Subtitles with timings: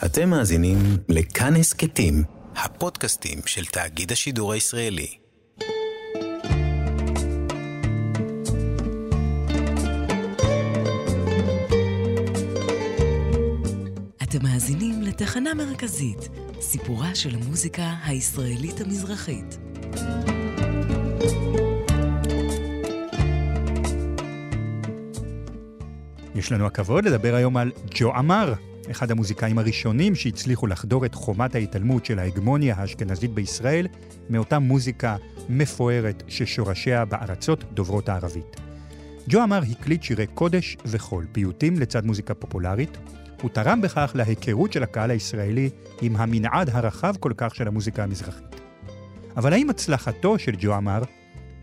[0.00, 2.24] אתם מאזינים לכאן הסכתים,
[2.56, 5.16] הפודקאסטים של תאגיד השידור הישראלי.
[14.22, 16.28] אתם מאזינים לתחנה מרכזית,
[16.60, 19.58] סיפורה של המוזיקה הישראלית המזרחית.
[26.34, 28.54] יש לנו הכבוד לדבר היום על ג'ו עמר,
[28.90, 33.86] אחד המוזיקאים הראשונים שהצליחו לחדור את חומת ההתעלמות של ההגמוניה האשכנזית בישראל
[34.30, 35.16] מאותה מוזיקה
[35.48, 38.56] מפוארת ששורשיה בארצות דוברות הערבית.
[39.28, 42.98] ג'ו עמר הקליט שירי קודש וחול, פיוטים לצד מוזיקה פופולרית.
[43.42, 45.70] הוא תרם בכך להיכרות של הקהל הישראלי
[46.00, 48.60] עם המנעד הרחב כל כך של המוזיקה המזרחית.
[49.36, 51.02] אבל האם הצלחתו של ג'ו עמר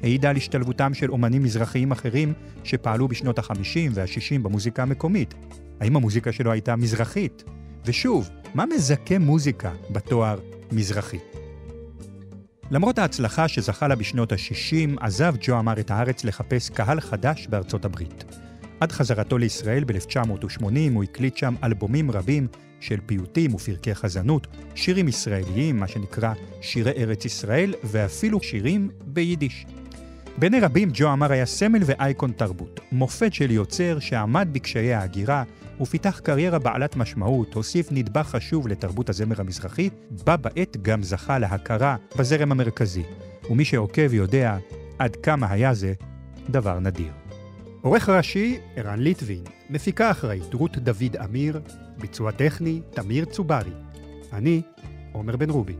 [0.03, 5.33] העידה על השתלבותם של אומנים מזרחיים אחרים שפעלו בשנות ה-50 וה-60 במוזיקה המקומית?
[5.79, 7.43] האם המוזיקה שלו הייתה מזרחית?
[7.85, 10.39] ושוב, מה מזכה מוזיקה בתואר
[10.71, 11.17] מזרחי?
[12.71, 17.85] למרות ההצלחה שזכה לה בשנות ה-60, עזב ג'ו אמר את הארץ לחפש קהל חדש בארצות
[17.85, 18.23] הברית.
[18.79, 20.63] עד חזרתו לישראל ב-1980
[20.93, 22.47] הוא הקליט שם אלבומים רבים
[22.79, 29.65] של פיוטים ופרקי חזנות, שירים ישראליים, מה שנקרא שירי ארץ ישראל, ואפילו שירים ביידיש.
[30.39, 35.43] בעיני רבים ג'ו אמר היה סמל ואייקון תרבות, מופת של יוצר שעמד בקשיי ההגירה,
[35.81, 39.89] ופיתח קריירה בעלת משמעות, הוסיף נדבך חשוב לתרבות הזמר המזרחי,
[40.25, 43.03] בה בעת גם זכה להכרה בזרם המרכזי.
[43.49, 44.57] ומי שעוקב יודע
[44.99, 45.93] עד כמה היה זה
[46.49, 47.11] דבר נדיר.
[47.81, 51.61] עורך ראשי, ערן ליטבין, מפיקה אחראית, רות דוד אמיר,
[51.97, 53.71] ביצוע טכני, תמיר צוברי.
[54.33, 54.61] אני,
[55.11, 55.75] עומר בן רובי.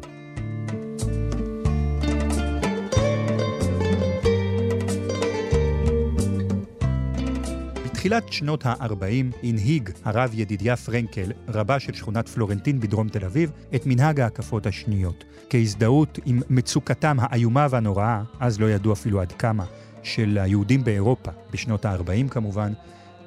[8.00, 13.86] בתחילת שנות ה-40 הנהיג הרב ידידיה פרנקל, רבה של שכונת פלורנטין בדרום תל אביב, את
[13.86, 15.24] מנהג ההקפות השניות.
[15.50, 19.66] כהזדהות עם מצוקתם האיומה והנוראה, אז לא ידעו אפילו עד כמה,
[20.04, 22.74] של היהודים באירופה, בשנות ה-40 כמובן,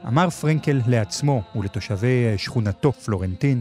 [0.06, 3.60] אמר פרנקל לעצמו ולתושבי שכונתו פלורנטין,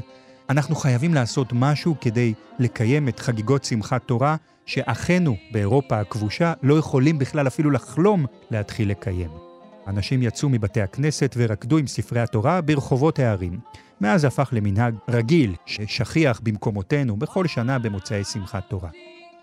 [0.49, 4.35] אנחנו חייבים לעשות משהו כדי לקיים את חגיגות שמחת תורה
[4.65, 9.50] שאחינו באירופה הכבושה לא יכולים בכלל אפילו לחלום להתחיל לקיים.
[9.87, 13.59] אנשים יצאו מבתי הכנסת ורקדו עם ספרי התורה ברחובות הערים.
[14.01, 18.89] מאז הפך למנהג רגיל ששכיח במקומותינו בכל שנה במוצאי שמחת תורה.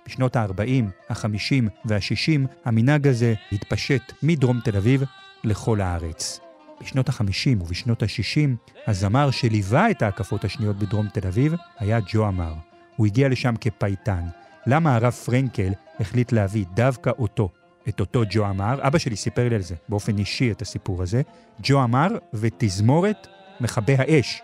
[0.06, 5.02] בשנות ה-40, ה-50 וה-60 המנהג הזה התפשט מדרום תל אביב
[5.44, 6.40] לכל הארץ.
[6.80, 8.48] בשנות ה-50 ובשנות ה-60,
[8.86, 12.54] הזמר שליווה את ההקפות השניות בדרום תל אביב היה ג'ו אמר.
[12.96, 14.24] הוא הגיע לשם כפייטן.
[14.66, 17.50] למה הרב פרנקל החליט להביא דווקא אותו
[17.88, 21.22] את אותו ג'ו אמר, אבא שלי סיפר לי על זה באופן אישי את הסיפור הזה,
[21.62, 23.26] ג'ו אמר ותזמורת
[23.60, 24.42] מכבי האש.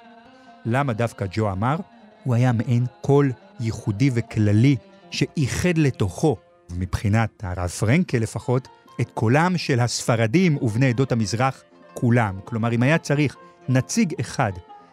[0.65, 1.77] למה דווקא ג'ו אמר?
[2.25, 4.77] הוא היה מעין קול ייחודי וכללי
[5.10, 6.37] שאיחד לתוכו,
[6.71, 8.69] מבחינת הרב פרנקל לפחות,
[9.00, 11.62] את קולם של הספרדים ובני עדות המזרח
[11.94, 12.38] כולם.
[12.44, 13.37] כלומר, אם היה צריך
[13.69, 14.53] נציג אחד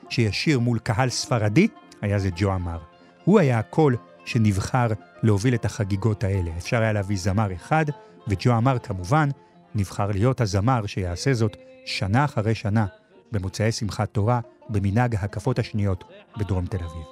[0.10, 1.68] שישיר מול קהל ספרדי,
[2.02, 2.78] היה זה ג'ו אמר.
[3.26, 3.96] הוא היה הקול
[4.26, 4.88] שנבחר
[5.24, 6.52] להוביל את החגיגות האלה.
[6.58, 7.86] אפשר היה להביא זמר אחד,
[8.28, 9.30] וג'ו אמר כמובן
[9.76, 12.86] נבחר להיות הזמר שיעשה זאת שנה אחרי שנה
[13.32, 14.40] במוצאי שמחת תורה
[14.70, 16.04] במנהג ההקפות השניות
[16.38, 17.06] בדרום תל אביב.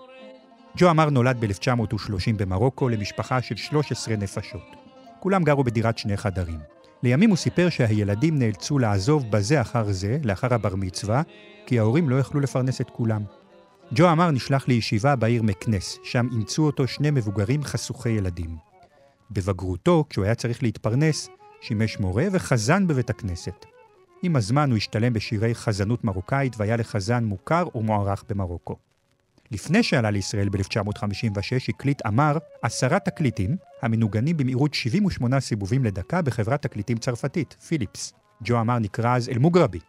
[0.78, 4.76] ג'ו אמר נולד ב-1930 במרוקו למשפחה של 13 נפשות.
[5.20, 6.60] כולם גרו בדירת שני חדרים.
[7.04, 11.22] לימים הוא סיפר שהילדים נאלצו לעזוב בזה אחר זה, לאחר הבר מצווה,
[11.66, 13.22] כי ההורים לא יכלו לפרנס את כולם.
[13.94, 18.69] ג'ו אמר נשלח לישיבה בעיר מקנס, שם אימצו אותו שני מבוגרים חשוכי ילדים.
[19.32, 21.30] בבגרותו, כשהוא היה צריך להתפרנס,
[21.62, 23.66] שימש מורה וחזן בבית הכנסת.
[24.24, 28.76] עם הזמן הוא השתלם בשירי חזנות מרוקאית והיה לחזן מוכר ומוערך במרוקו.
[29.52, 36.98] לפני שעלה לישראל ב-1956 הקליט אמר עשרה תקליטים המנוגנים במהירות 78 סיבובים לדקה בחברת תקליטים
[36.98, 38.14] צרפתית, פיליפס.
[38.44, 39.80] ג'ו אמר נקרא אז אל-מוגרבי.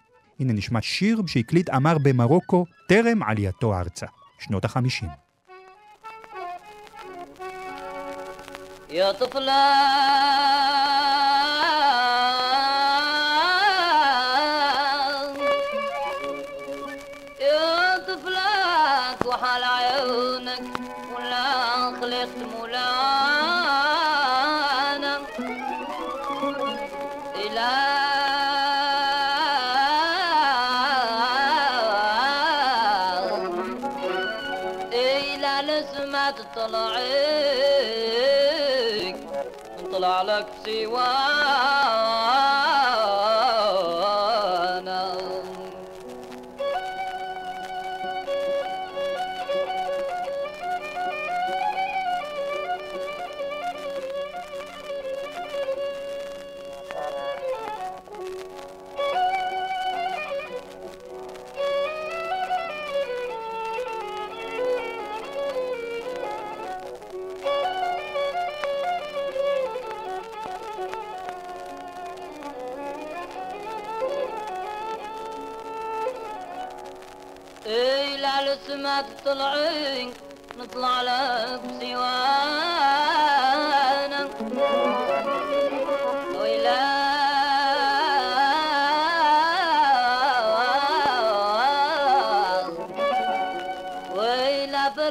[0.40, 4.06] הנה נשמע שיר שהקליט אמר במרוקו טרם עלייתו ארצה,
[4.38, 5.08] שנות החמישים.
[8.92, 10.79] يا طفلان.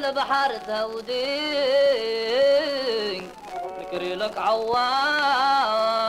[0.06, 1.40] البحر تودي
[3.80, 6.09] نكري لك عواما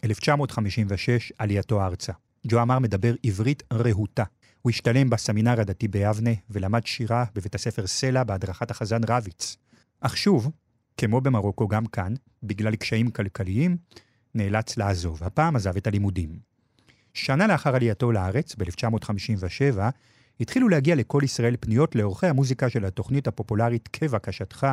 [0.03, 2.13] 1956, עלייתו ארצה.
[2.47, 4.24] ג'ו עמר מדבר עברית רהוטה.
[4.62, 9.57] הוא השתלם בסמינר הדתי ביבנה ולמד שירה בבית הספר סלע בהדרכת החזן רביץ.
[10.01, 10.51] אך שוב,
[10.97, 12.13] כמו במרוקו גם כאן,
[12.44, 13.77] בגלל קשיים כלכליים,
[14.35, 15.24] נאלץ לעזוב.
[15.24, 16.50] הפעם עזב את הלימודים.
[17.14, 19.79] שנה לאחר עלייתו לארץ, ב-1957,
[20.41, 24.67] התחילו להגיע לכל ישראל פניות לעורכי המוזיקה של התוכנית הפופולרית כבקשתך,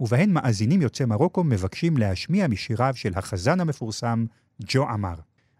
[0.00, 4.24] ובהן מאזינים יוצאי מרוקו מבקשים להשמיע משיריו של החזן המפורסם
[4.62, 5.14] ג'ו עמר.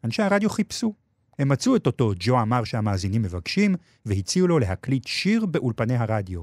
[0.04, 0.94] אנשי הרדיו חיפשו.
[1.38, 3.74] הם מצאו את אותו ג'ו עמר שהמאזינים מבקשים,
[4.06, 6.42] והציעו לו להקליט שיר באולפני הרדיו.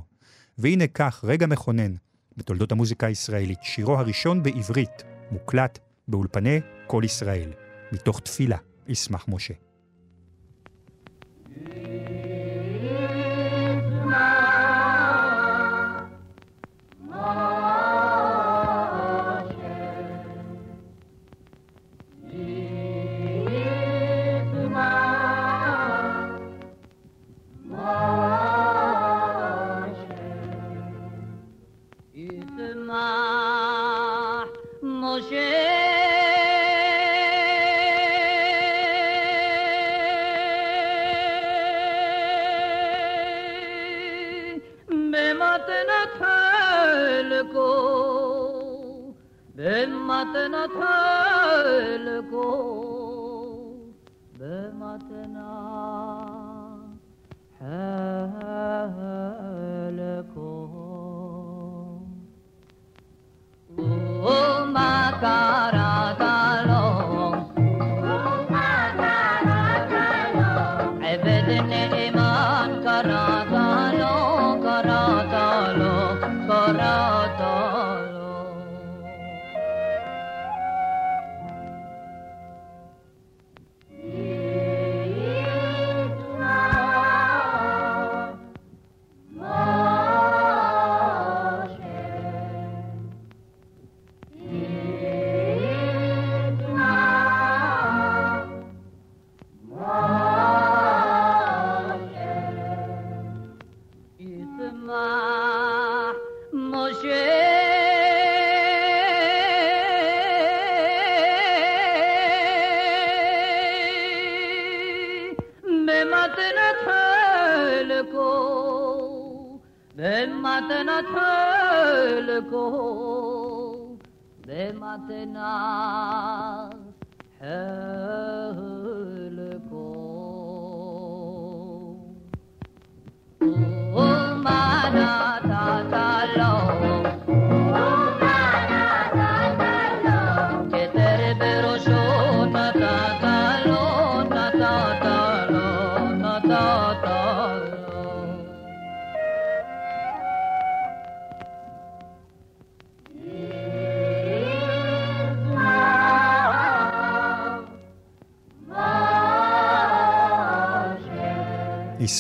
[0.58, 1.94] והנה כך, רגע מכונן
[2.38, 7.52] בתולדות המוזיקה הישראלית, שירו הראשון בעברית, מוקלט באולפני כל ישראל,
[7.92, 8.58] מתוך תפילה,
[8.88, 9.71] ישמח משה.
[11.58, 12.11] Amen.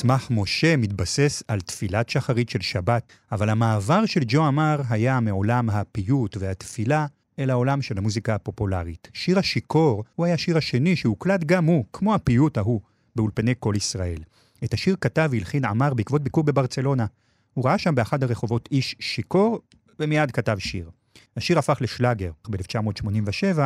[0.02, 5.70] ישמח משה מתבסס על תפילת שחרית של שבת, אבל המעבר של ג'ו עמר היה מעולם
[5.70, 7.06] הפיוט והתפילה
[7.40, 9.08] אל העולם של המוזיקה הפופולרית.
[9.14, 12.82] שיר השיכור הוא היה השיר השני שהוקלט גם הוא, כמו הפיוט ההוא,
[13.16, 14.18] באולפני כל ישראל.
[14.64, 17.06] את השיר כתב והלחין עמר בעקבות ביקור בברצלונה.
[17.54, 19.60] הוא ראה שם באחד הרחובות איש שיכור,
[20.00, 20.90] ומיד כתב שיר.
[21.38, 22.32] השיר הפך לשלאגר.
[22.50, 23.60] ב-1987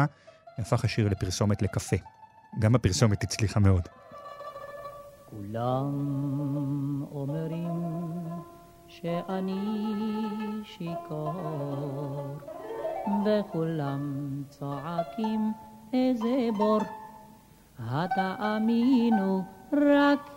[0.57, 1.97] הפך השיר לפרסומת לקפה.
[2.59, 3.81] גם הפרסומת הצליחה מאוד.
[5.35, 5.91] כולם
[7.11, 7.81] אומרים
[8.87, 9.59] שאני
[10.63, 12.37] שיכור,
[13.25, 15.51] וכולם צועקים
[15.93, 16.79] איזה בור.
[17.79, 20.29] התאמינו רק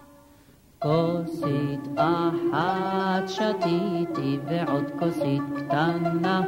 [0.78, 6.42] כוסית אחת שתיתי ועוד כוסית קטנה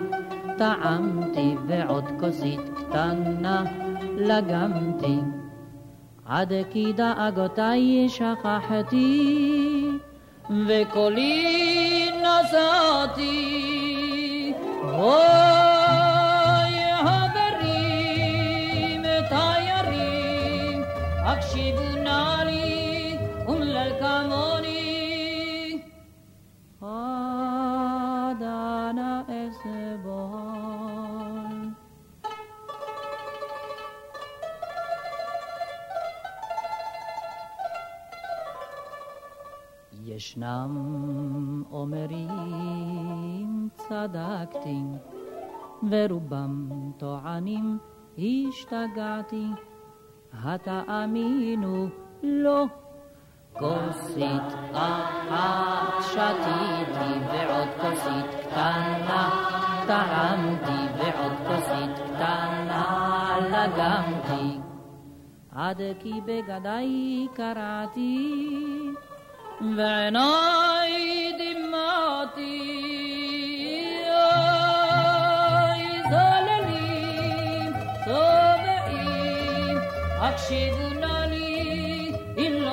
[0.58, 3.64] טעמתי ועוד כוסית קטנה
[4.16, 5.20] לגמתי
[6.30, 9.86] עד כי דאגותיי שכחתי
[10.66, 13.32] וקולי נסעתי
[14.82, 20.82] אוי חברים תיירים
[21.24, 21.99] הקשיבו
[40.20, 44.80] ישנם אומרים צדקתי,
[45.90, 47.78] ורובם טוענים
[48.18, 49.46] השתגעתי.
[50.32, 51.88] התאמינו
[52.22, 52.66] לא.
[53.52, 59.30] כוסית אחת שתיתי ועוד כוסית קטנה
[59.86, 64.58] טעמתי ועוד כוסית קטנה לגמתי
[65.52, 68.59] עד כי בגדיי קראתי
[69.60, 72.60] ועיניי דימתי
[74.08, 77.72] אוי זוללים
[78.04, 79.78] צובעים
[80.18, 82.64] הקשיבו נא לי אם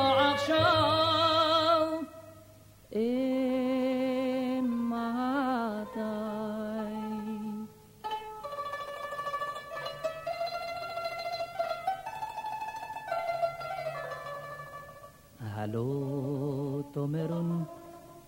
[16.98, 17.64] תאמרון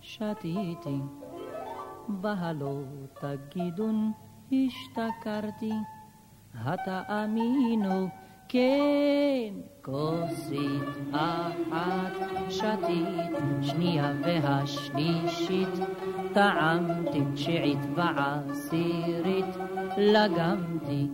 [0.00, 0.98] שתיתי,
[2.22, 2.80] והלא
[3.20, 4.12] תגידון
[4.52, 5.72] השתכרתי,
[6.54, 8.08] התאמינו
[8.48, 12.12] כן, כוסית אחת
[12.48, 15.74] שתית, שנייה והשלישית,
[16.32, 19.56] טעמתי תשיעית ועשירית,
[19.96, 21.08] לגמתי,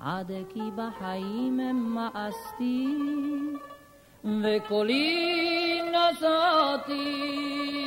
[0.00, 1.60] עד כי בחיים
[1.94, 2.86] מאסתי.
[4.24, 7.79] וקולי נסעתי, אוי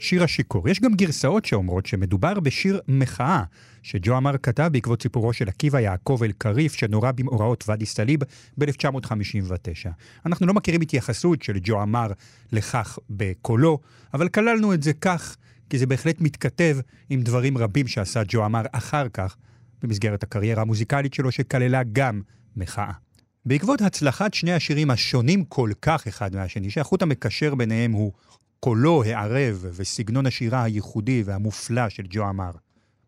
[0.00, 0.68] שיר השיכור.
[0.68, 3.42] יש גם גרסאות שאומרות שמדובר בשיר מחאה,
[3.82, 8.20] שג'ו עמר כתב בעקבות סיפורו של עקיבא יעקב אל-קריף, שנורה במאורעות ואדי סאליב
[8.58, 9.88] ב-1959.
[10.26, 12.06] אנחנו לא מכירים התייחסות של ג'ו עמר
[12.52, 13.78] לכך בקולו,
[14.14, 15.36] אבל כללנו את זה כך,
[15.70, 16.78] כי זה בהחלט מתכתב
[17.10, 19.36] עם דברים רבים שעשה ג'ו עמר אחר כך,
[19.82, 22.20] במסגרת הקריירה המוזיקלית שלו, שכללה גם
[22.56, 22.92] מחאה.
[23.46, 28.12] בעקבות הצלחת שני השירים השונים כל כך אחד מהשני, שהחוט המקשר ביניהם הוא
[28.60, 32.50] קולו הערב וסגנון השירה הייחודי והמופלא של ג'ו עמר.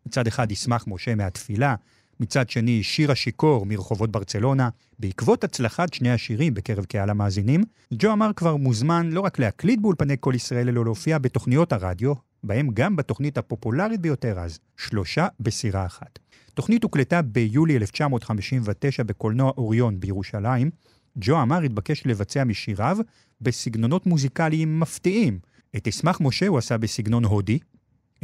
[0.05, 1.75] מצד אחד ישמח משה מהתפילה,
[2.19, 4.69] מצד שני שיר השיכור מרחובות ברצלונה.
[4.99, 10.15] בעקבות הצלחת שני השירים בקרב קהל המאזינים, ג'ו עמר כבר מוזמן לא רק להקליט באולפני
[10.19, 16.19] כל ישראל, אלא להופיע בתוכניות הרדיו, בהם גם בתוכנית הפופולרית ביותר אז, שלושה בסירה אחת.
[16.53, 20.69] תוכנית הוקלטה ביולי 1959 בקולנוע אוריון בירושלים.
[21.17, 22.97] ג'ו עמר התבקש לבצע משיריו
[23.41, 25.39] בסגנונות מוזיקליים מפתיעים.
[25.75, 27.59] את אשמח משה הוא עשה בסגנון הודי,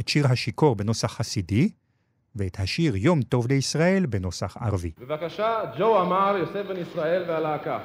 [0.00, 1.68] את שיר השיכור בנוסח חסידי,
[2.36, 4.90] ואת השיר יום טוב לישראל בנוסח ערבי.
[4.98, 7.78] בבקשה, ג'ו אמר, יוסף בן ישראל והלהקה.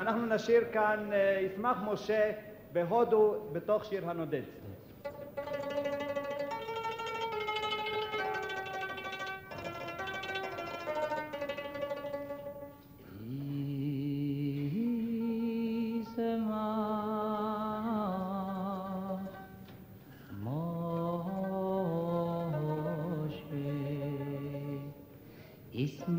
[0.00, 2.30] אנחנו נשיר כאן אה, ישמח משה
[2.72, 4.42] בהודו בתוך שיר הנודד.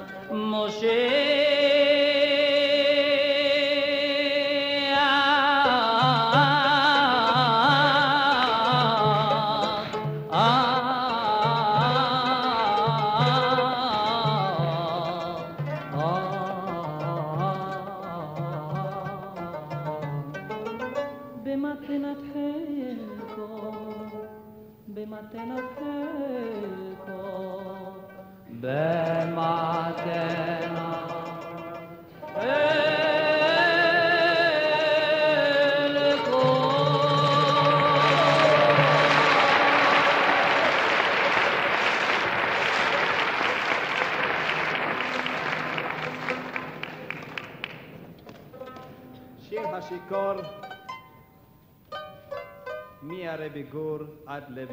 [54.32, 54.72] גור עד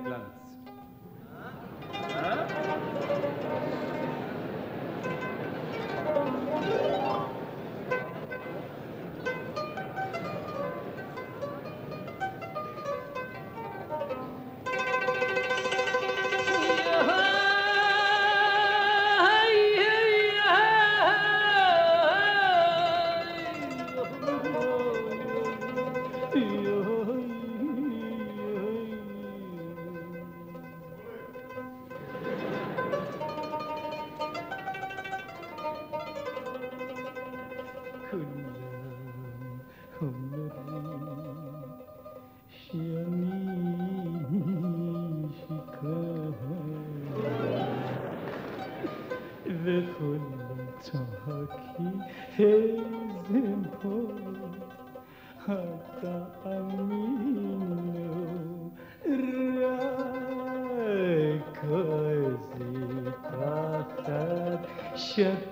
[65.20, 65.49] שתית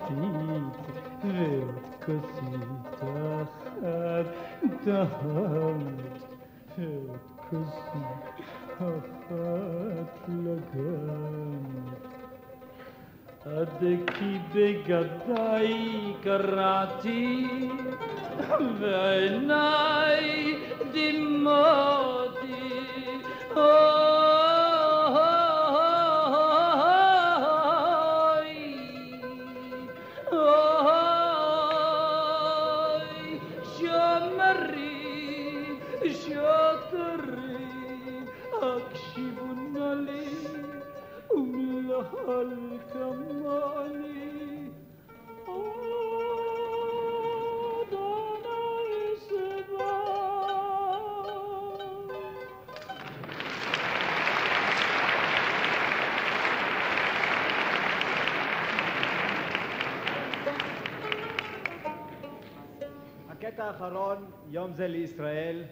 [63.68, 65.62] האחרון, יום זה לישראל,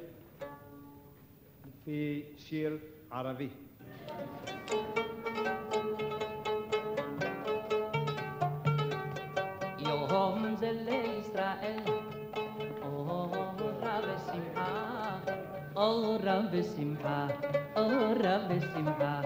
[1.67, 2.79] לפי שיר
[3.11, 3.49] ערבי.
[9.79, 11.81] יום זה לישראל,
[12.83, 15.19] אורה ושמחה,
[15.77, 17.27] אורה ושמחה,
[17.77, 19.21] אורה ושמחה,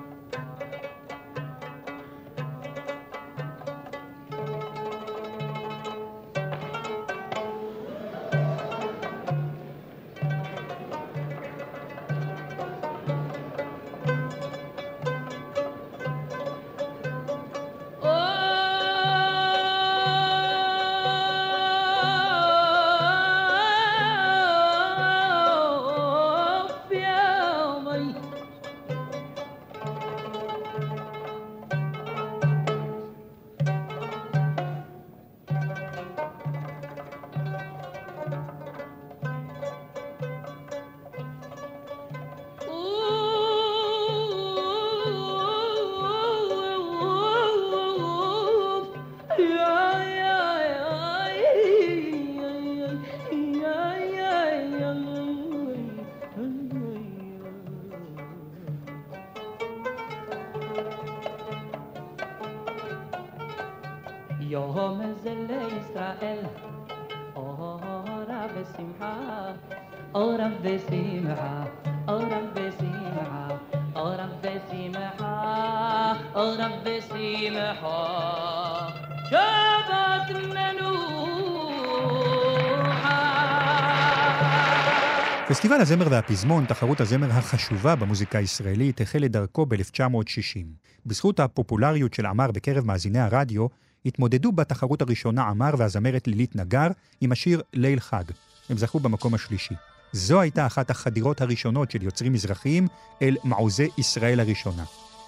[85.51, 90.65] פסטיבל הזמר והפזמון, תחרות הזמר החשובה במוזיקה הישראלית, החל את דרכו ב-1960.
[91.05, 93.67] בזכות הפופולריות של עמר בקרב מאזיני הרדיו,
[94.05, 96.87] התמודדו בתחרות הראשונה עמר והזמרת לילית נגר
[97.21, 98.23] עם השיר ליל חג.
[98.69, 99.75] הם זכו במקום השלישי.
[100.11, 102.87] זו הייתה אחת החדירות הראשונות של יוצרים מזרחיים
[103.21, 104.83] אל מעוזי ישראל הראשונה.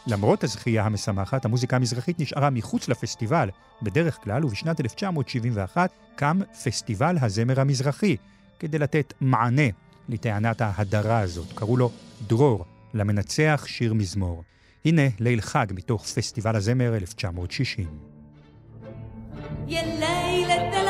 [0.07, 3.49] למרות הזכייה המשמחת, המוזיקה המזרחית נשארה מחוץ לפסטיבל,
[3.81, 8.17] בדרך כלל, ובשנת 1971 קם פסטיבל הזמר המזרחי,
[8.59, 9.69] כדי לתת מענה
[10.09, 11.53] לטענת ההדרה הזאת.
[11.53, 11.91] קראו לו
[12.27, 14.43] דרור, למנצח שיר מזמור.
[14.85, 17.87] הנה ליל חג מתוך פסטיבל הזמר 1960.
[19.67, 20.87] יא לילה תל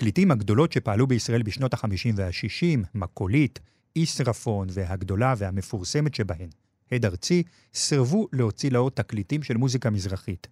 [0.00, 3.58] התקליטים הגדולות שפעלו בישראל בשנות ה-50 וה-60, מקולית,
[3.96, 6.48] ישרפון והגדולה והמפורסמת שבהן,
[6.92, 7.42] הד ארצי,
[7.74, 10.48] סירבו להוציא לאור תקליטים של מוזיקה מזרחית.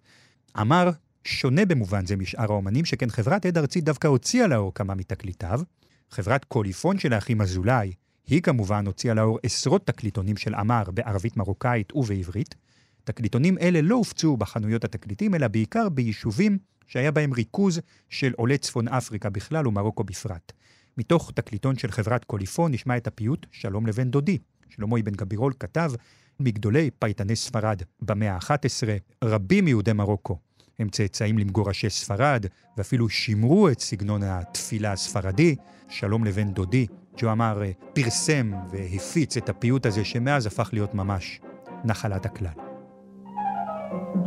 [0.59, 0.89] אמר,
[1.23, 5.61] שונה במובן זה משאר האומנים, שכן חברת הד ארצי דווקא הוציאה לאור כמה מתקליטיו.
[6.09, 7.93] חברת קוליפון של האחים אזולאי,
[8.27, 12.55] היא כמובן הוציאה לאור עשרות תקליטונים של אמר בערבית מרוקאית ובעברית.
[13.03, 16.57] תקליטונים אלה לא הופצו בחנויות התקליטים, אלא בעיקר ביישובים
[16.89, 20.51] שהיה בהם ריכוז של עולי צפון אפריקה בכלל ומרוקו בפרט.
[20.97, 24.37] מתוך תקליטון של חברת קוליפון נשמע את הפיוט "שלום לבן דודי".
[24.69, 25.91] שלמה אבן גבירול כתב,
[26.39, 30.37] מגדולי פייטני ספרד במאה ה-11, רבים מיהודי מרוקו
[30.79, 32.45] הם צאצאים למגורשי ספרד,
[32.77, 35.55] ואפילו שימרו את סגנון התפילה הספרדי.
[35.89, 41.39] שלום לבן דודי, ג'ו אמר, אה, פרסם והפיץ את הפיוט הזה, שמאז הפך להיות ממש
[41.83, 42.68] נחלת הכלל.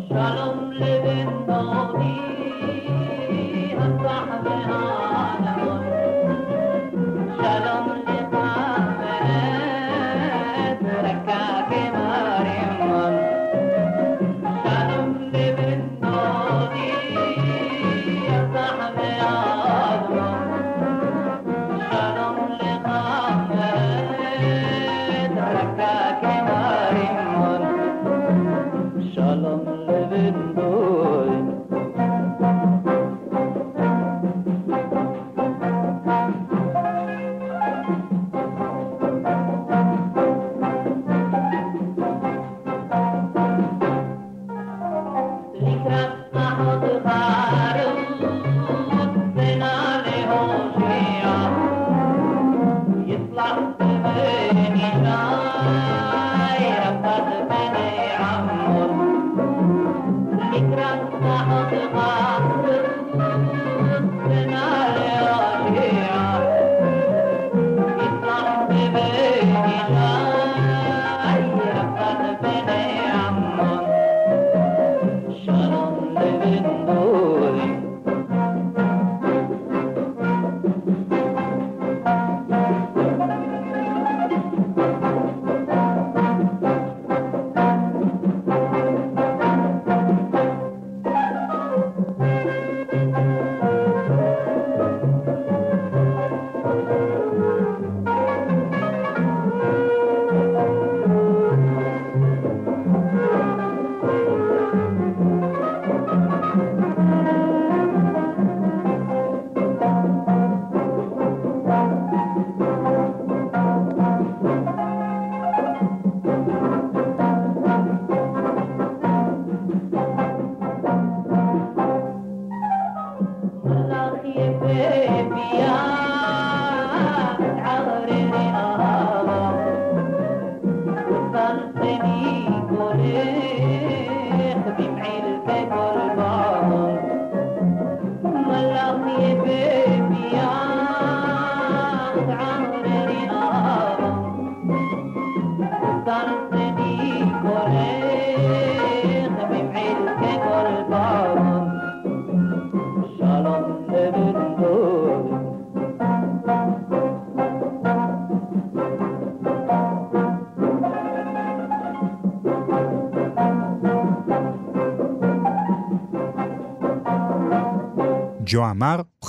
[0.09, 2.19] שלום לבן דודי,
[3.79, 5.83] הסחב הנכון.
[7.37, 7.82] שלום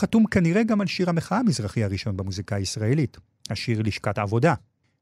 [0.04, 3.18] חתום כנראה גם על שיר המחאה המזרחי הראשון במוזיקה הישראלית,
[3.50, 4.54] השיר לשכת העבודה.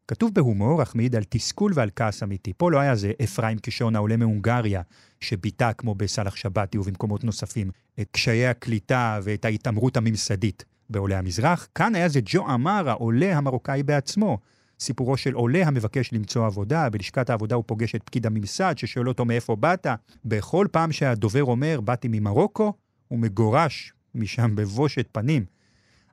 [0.07, 2.53] כתוב בהומור, אך מעיד על תסכול ועל כעס אמיתי.
[2.57, 4.81] פה לא היה זה אפרים קישון העולה מהונגריה,
[5.19, 11.67] שביטא, כמו בסאלח שבתי ובמקומות נוספים, את קשיי הקליטה ואת ההתעמרות הממסדית בעולי המזרח.
[11.75, 14.37] כאן היה זה ג'ו אמר, העולה המרוקאי בעצמו.
[14.79, 19.25] סיפורו של עולה המבקש למצוא עבודה, בלשכת העבודה הוא פוגש את פקיד הממסד ששואל אותו
[19.25, 19.87] מאיפה באת.
[20.25, 22.73] בכל פעם שהדובר אומר, באתי ממרוקו,
[23.07, 25.45] הוא מגורש משם בבושת פנים.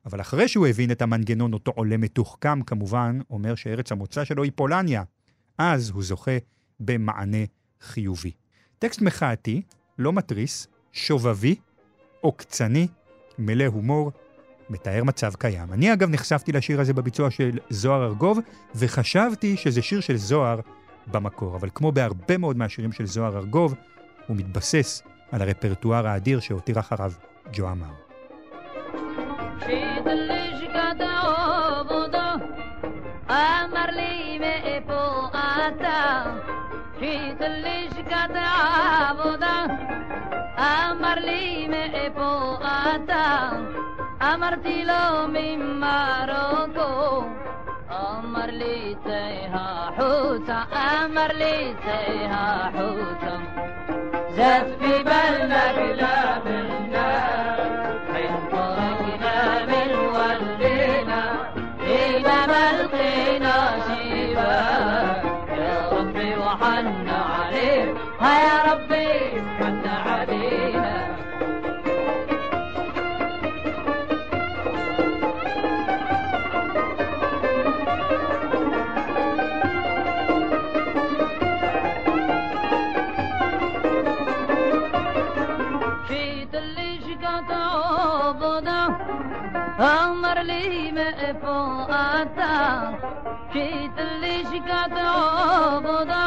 [0.07, 4.53] אבל אחרי שהוא הבין את המנגנון, אותו עולה מתוחכם כמובן, אומר שארץ המוצא שלו היא
[4.55, 5.03] פולניה.
[5.59, 6.31] אז הוא זוכה
[6.81, 7.45] במענה
[7.81, 8.33] חיובי.
[8.79, 9.63] טקסט מחאתי,
[9.99, 11.55] לא מתריס, שובבי,
[12.21, 12.87] עוקצני,
[13.39, 14.13] מלא הומור,
[14.71, 15.73] מתאר מצב קיים.
[15.73, 18.39] אני אגב נחשפתי לשיר הזה בביצוע של זוהר ארגוב,
[18.75, 20.61] וחשבתי שזה שיר של זוהר
[21.07, 23.75] במקור, אבל כמו בהרבה מאוד מהשירים של זוהר ארגוב,
[24.27, 27.13] הוא מתבסס על הרפרטואר האדיר שהותיר אחריו
[27.53, 27.99] ג'ו אמר.
[33.31, 35.29] אמר לי מאיפה
[35.69, 36.23] אתה,
[36.99, 39.65] שית לשכת העבודה.
[40.59, 42.57] אמר לי מאיפה
[42.95, 43.51] אתה,
[44.23, 47.25] אמרתי לו ממרוקו.
[47.91, 53.78] אמר לי צא החוצה, אמר לי צא החוצה.
[54.39, 61.23] زاد في بالنا كلام الناس حين فرقنا من ولينا
[61.81, 62.67] إلى ما
[65.59, 69.09] يا ربي وحنا عليه ها يا ربي
[69.59, 70.78] حنا علينا
[90.49, 91.11] لي ما
[91.43, 92.55] فوقاتا
[93.53, 96.25] جيت اللي شكات عبدا.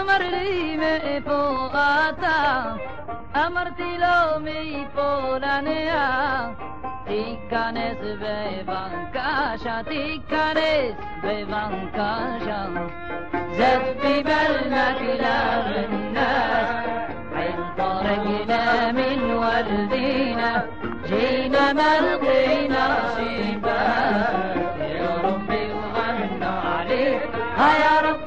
[0.00, 2.40] أمر لي ما فوقاتا
[3.46, 6.08] أمرتي لو مي فولانيا
[7.06, 12.60] تيكانس بيبان كاشا تيكانس بيبان كاشا
[13.58, 15.40] زد في بالك لا
[15.84, 16.70] الناس
[17.36, 20.52] عن طريقنا من والدينا.
[21.12, 24.56] جينا ما لقينا شباب
[25.00, 27.22] يا ربي وغنى عليك.
[27.84, 28.21] يا ربي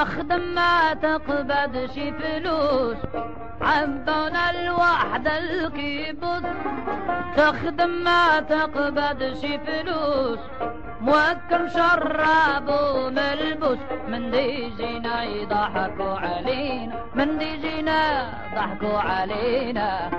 [0.00, 2.96] تخدم ما تقبض شي فلوس.
[3.60, 6.42] عبونا الوحدة الكيبوس.
[7.36, 10.38] تخدم ما تقبض شي فلوس.
[11.00, 13.78] موكل شراب وملبوس.
[14.08, 16.94] من دي جينا يضحكوا علينا.
[17.14, 18.00] من دي جينا
[18.54, 20.10] ضحكوا علينا.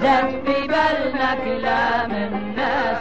[0.00, 2.98] زاد في بالنا كلام الناس.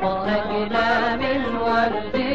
[0.00, 2.29] فرقنا من والدينا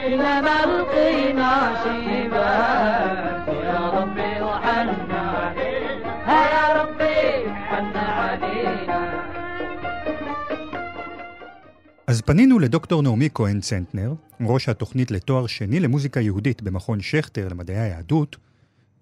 [0.00, 1.52] إنما لقينا
[1.84, 9.26] شباب يا ربي وحنا علينا ها يا ربي حنا علينا
[12.06, 17.78] אז פנינו לדוקטור נעמי כהן צנטנר, ראש התוכנית לתואר שני למוזיקה יהודית במכון שכטר למדעי
[17.78, 18.36] היהדות,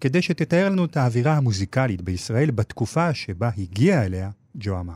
[0.01, 4.93] כדי שתתאר לנו את האווירה המוזיקלית בישראל בתקופה שבה הגיע אליה ג'ו אמר.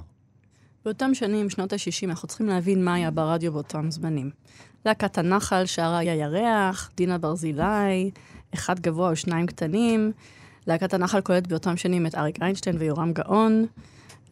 [0.85, 4.31] באותם שנים, שנות ה-60, אנחנו צריכים להבין מה היה ברדיו באותם זמנים.
[4.87, 8.11] להקת הנחל שרה היה ירח, דינה ברזילי,
[8.55, 10.13] אחד גבוה או שניים קטנים.
[10.67, 13.67] להקת הנחל כוללת באותם שנים את אריק איינשטיין ויורם גאון.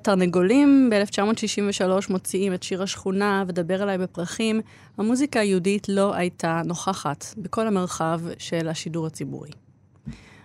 [0.03, 4.61] תרנגולים ב-1963 מוציאים את שיר השכונה ודבר אליי בפרחים.
[4.99, 9.51] המוזיקה היהודית לא הייתה נוכחת בכל המרחב של השידור הציבורי.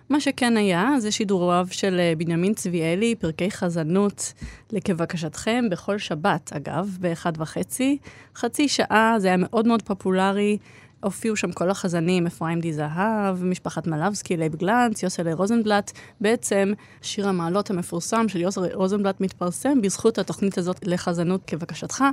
[0.08, 4.32] מה שכן היה, זה שידוריו של אה, בנימין צביאלי, פרקי חזנות,
[4.72, 7.98] כבקשתכם, בכל שבת, אגב, באחד וחצי.
[8.36, 10.58] חצי שעה, זה היה מאוד מאוד פופולרי.
[11.02, 15.92] הופיעו שם כל החזנים, אפרים די זהב, משפחת מלאבסקי, לייב גלנץ, יוסל רוזנבלט.
[16.20, 22.04] בעצם שיר המעלות המפורסם של יוסל רוזנבלט מתפרסם בזכות התוכנית הזאת לחזנות כבקשתך.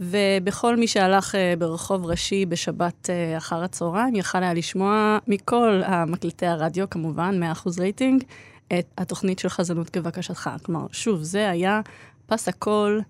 [0.00, 6.46] ובכל מי שהלך אה, ברחוב ראשי בשבת אה, אחר הצהריים, יכל היה לשמוע מכל המקלטי
[6.46, 8.24] הרדיו, כמובן, 100% רייטינג,
[8.78, 10.50] את התוכנית של חזנות כבקשתך.
[10.62, 11.80] כלומר, שוב, זה היה
[12.26, 13.02] פס הקול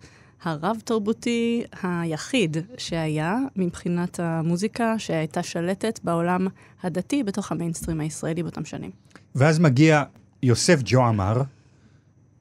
[0.42, 6.46] הרב-תרבותי היחיד שהיה מבחינת המוזיקה שהייתה שלטת בעולם
[6.82, 8.90] הדתי בתוך המיינסטרים הישראלי באותם שנים.
[9.34, 10.02] ואז מגיע
[10.42, 11.42] יוסף ג'ו עמר,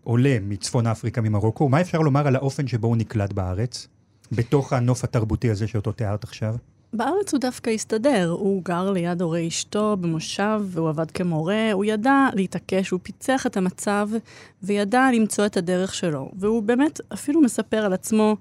[0.03, 1.69] עולה מצפון אפריקה, ממרוקו.
[1.69, 3.87] מה אפשר לומר על האופן שבו הוא נקלט בארץ?
[4.31, 6.55] בתוך הנוף התרבותי הזה שאותו תיארת עכשיו?
[6.93, 8.29] בארץ הוא דווקא הסתדר.
[8.29, 11.71] הוא גר ליד הורי אשתו במושב, והוא עבד כמורה.
[11.71, 14.09] הוא ידע להתעקש, הוא פיצח את המצב,
[14.63, 16.31] וידע למצוא את הדרך שלו.
[16.35, 18.35] והוא באמת אפילו מספר על עצמו,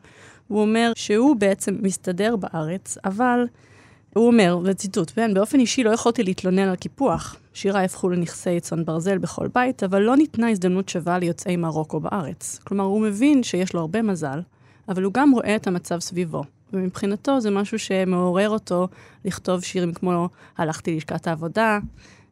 [0.49, 3.47] הוא אומר שהוא בעצם מסתדר בארץ, אבל
[4.15, 7.37] הוא אומר, וציטוט, כן, באופן אישי לא יכולתי להתלונן על קיפוח.
[7.55, 12.59] שירה הפכו לנכסי צאן ברזל בכל בית, אבל לא ניתנה הזדמנות שווה ליוצאי מרוקו בארץ.
[12.65, 14.41] כלומר, הוא מבין שיש לו הרבה מזל,
[14.89, 16.45] אבל הוא גם רואה את המצב סביבו.
[16.73, 18.89] ומבחינתו זה משהו שמעורר אותו
[19.25, 21.79] לכתוב שירים כמו הלכתי ללשכת העבודה,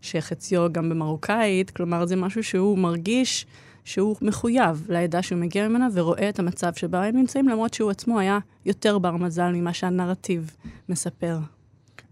[0.00, 3.46] שחציו גם במרוקאית, כלומר זה משהו שהוא מרגיש
[3.84, 8.18] שהוא מחויב לעדה שהוא מגיע ממנה ורואה את המצב שבה הם נמצאים, למרות שהוא עצמו
[8.20, 10.50] היה יותר בר מזל ממה שהנרטיב
[10.88, 11.38] מספר.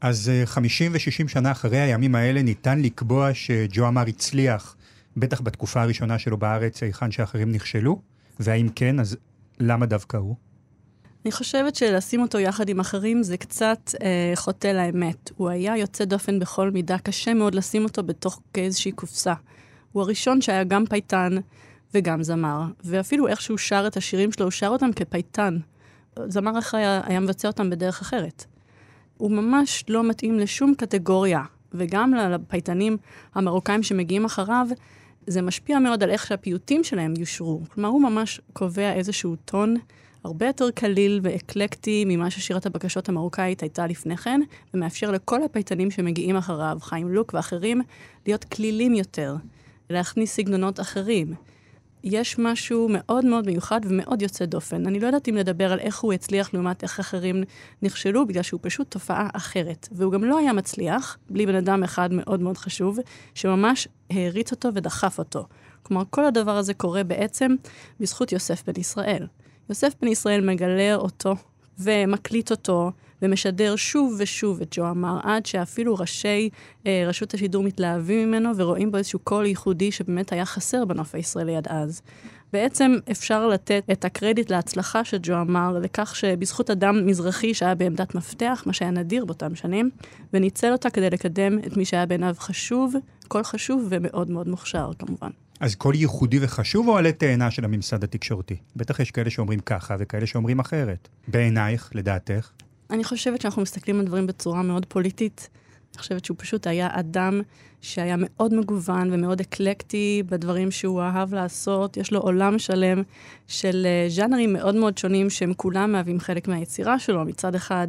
[0.00, 4.76] אז 50 ו-60 שנה אחרי הימים האלה ניתן לקבוע שג'ו אמר הצליח,
[5.16, 8.00] בטח בתקופה הראשונה שלו בארץ, היכן שאחרים נכשלו?
[8.40, 9.16] והאם כן, אז
[9.60, 10.36] למה דווקא הוא?
[11.24, 15.30] אני חושבת שלשים אותו יחד עם אחרים זה קצת אה, חוטא לאמת.
[15.36, 19.34] הוא היה יוצא דופן בכל מידה, קשה מאוד לשים אותו בתוך איזושהי קופסה.
[19.92, 21.32] הוא הראשון שהיה גם פייטן
[21.94, 25.58] וגם זמר, ואפילו איך שהוא שר את השירים שלו, הוא שר אותם כפייטן.
[26.26, 28.44] זמר אחר היה, היה מבצע אותם בדרך אחרת.
[29.16, 32.96] הוא ממש לא מתאים לשום קטגוריה, וגם לפייטנים
[33.34, 34.66] המרוקאים שמגיעים אחריו,
[35.26, 37.60] זה משפיע מאוד על איך שהפיוטים שלהם יושרו.
[37.68, 39.76] כלומר, הוא ממש קובע איזשהו טון
[40.24, 44.40] הרבה יותר קליל ואקלקטי ממה ששירת הבקשות המרוקאית הייתה לפני כן,
[44.74, 47.80] ומאפשר לכל הפייטנים שמגיעים אחריו, חיים לוק ואחרים,
[48.26, 49.36] להיות כלילים יותר,
[49.90, 51.34] להכניס סגנונות אחרים.
[52.06, 54.86] יש משהו מאוד מאוד מיוחד ומאוד יוצא דופן.
[54.86, 57.44] אני לא יודעת אם לדבר על איך הוא הצליח לעומת איך אחרים
[57.82, 59.88] נכשלו, בגלל שהוא פשוט תופעה אחרת.
[59.92, 62.98] והוא גם לא היה מצליח, בלי בן אדם אחד מאוד מאוד חשוב,
[63.34, 65.46] שממש העריץ אותו ודחף אותו.
[65.82, 67.54] כלומר, כל הדבר הזה קורה בעצם
[68.00, 69.26] בזכות יוסף בן ישראל.
[69.68, 71.34] יוסף בן ישראל מגלה אותו
[71.78, 72.92] ומקליט אותו
[73.22, 76.48] ומשדר שוב ושוב את ג'ו אמר, עד שאפילו ראשי
[76.86, 81.56] אה, רשות השידור מתלהבים ממנו ורואים בו איזשהו קול ייחודי שבאמת היה חסר בנוף הישראלי
[81.56, 82.02] עד אז.
[82.52, 88.14] בעצם אפשר לתת את הקרדיט להצלחה של ג'ו אמר לכך שבזכות אדם מזרחי שהיה בעמדת
[88.14, 89.90] מפתח, מה שהיה נדיר באותם שנים,
[90.32, 92.94] וניצל אותה כדי לקדם את מי שהיה בעיניו חשוב,
[93.28, 95.30] קול חשוב ומאוד מאוד מוכשר כמובן.
[95.60, 98.56] אז קול ייחודי וחשוב או עלה תאנה של הממסד התקשורתי?
[98.76, 101.08] בטח יש כאלה שאומרים ככה וכאלה שאומרים אחרת.
[101.28, 102.50] בעינייך, לדעתך?
[102.90, 105.48] אני חושבת שאנחנו מסתכלים על דברים בצורה מאוד פוליטית.
[105.94, 107.40] אני חושבת שהוא פשוט היה אדם
[107.80, 111.96] שהיה מאוד מגוון ומאוד אקלקטי בדברים שהוא אהב לעשות.
[111.96, 113.02] יש לו עולם שלם
[113.46, 117.24] של אה, ז'אנרים מאוד מאוד שונים, שהם כולם מהווים חלק מהיצירה שלו.
[117.24, 117.86] מצד אחד,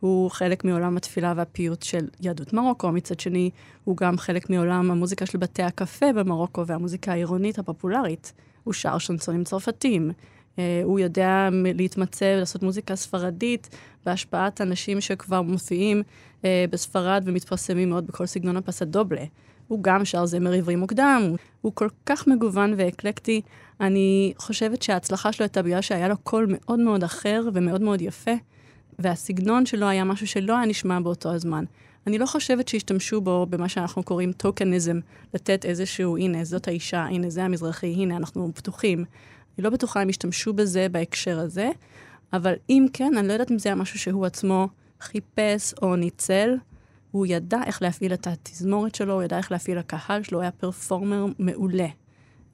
[0.00, 3.50] הוא חלק מעולם התפילה והפיוט של יהדות מרוקו, מצד שני,
[3.84, 8.32] הוא גם חלק מעולם המוזיקה של בתי הקפה במרוקו והמוזיקה העירונית הפופולרית.
[8.64, 10.10] הוא שר שנסונים צרפתים.
[10.58, 13.68] אה, הוא יודע להתמצא ולעשות מוזיקה ספרדית
[14.06, 16.02] בהשפעת אנשים שכבר מופיעים
[16.44, 19.24] אה, בספרד ומתפרסמים מאוד בכל סגנון הפסדובלה.
[19.68, 23.40] הוא גם שר זמר עברי מוקדם, הוא כל כך מגוון ואקלקטי.
[23.80, 28.30] אני חושבת שההצלחה שלו הייתה בגלל שהיה לו קול מאוד מאוד אחר ומאוד מאוד יפה,
[28.98, 31.64] והסגנון שלו היה משהו שלא היה נשמע באותו הזמן.
[32.06, 35.00] אני לא חושבת שהשתמשו בו במה שאנחנו קוראים טוקניזם,
[35.34, 39.04] לתת איזשהו, הנה, זאת האישה, הנה, זה המזרחי, הנה, אנחנו פתוחים.
[39.58, 41.70] אני לא בטוחה אם השתמשו בזה בהקשר הזה,
[42.32, 44.68] אבל אם כן, אני לא יודעת אם זה היה משהו שהוא עצמו
[45.00, 46.50] חיפש או ניצל.
[47.10, 50.50] הוא ידע איך להפעיל את התזמורת שלו, הוא ידע איך להפעיל הקהל שלו, הוא היה
[50.50, 51.88] פרפורמר מעולה.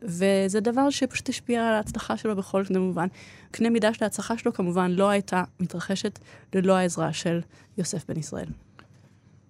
[0.03, 3.07] וזה דבר שפשוט השפיע על ההצלחה שלו בכל קנה מובן.
[3.51, 6.18] קנה מידה של ההצלחה שלו כמובן לא הייתה מתרחשת
[6.55, 7.41] ללא העזרה של
[7.79, 8.49] יוסף בן ישראל.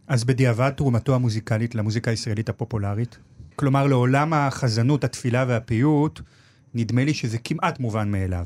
[0.06, 3.18] אז בדיעבד תרומתו המוזיקלית למוזיקה הישראלית הפופולרית?
[3.56, 6.20] כלומר, לעולם החזנות, התפילה והפיוט,
[6.74, 8.44] נדמה לי שזה כמעט מובן מאליו.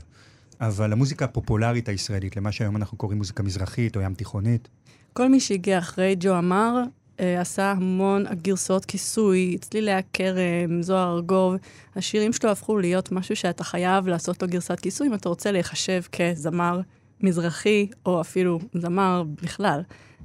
[0.62, 4.68] אבל המוזיקה הפופולרית הישראלית, למה שהיום אנחנו קוראים מוזיקה מזרחית או ים תיכונית?
[5.12, 6.82] כל מי שהגיע אחרי ג'ו אמר,
[7.20, 11.54] אה, עשה המון גרסאות כיסוי, צלילי הכרם, זוהר ארגוב.
[11.96, 16.02] השירים שלו הפכו להיות משהו שאתה חייב לעשות לו גרסת כיסוי אם אתה רוצה להיחשב
[16.12, 16.80] כזמר
[17.20, 19.80] מזרחי, או אפילו זמר בכלל.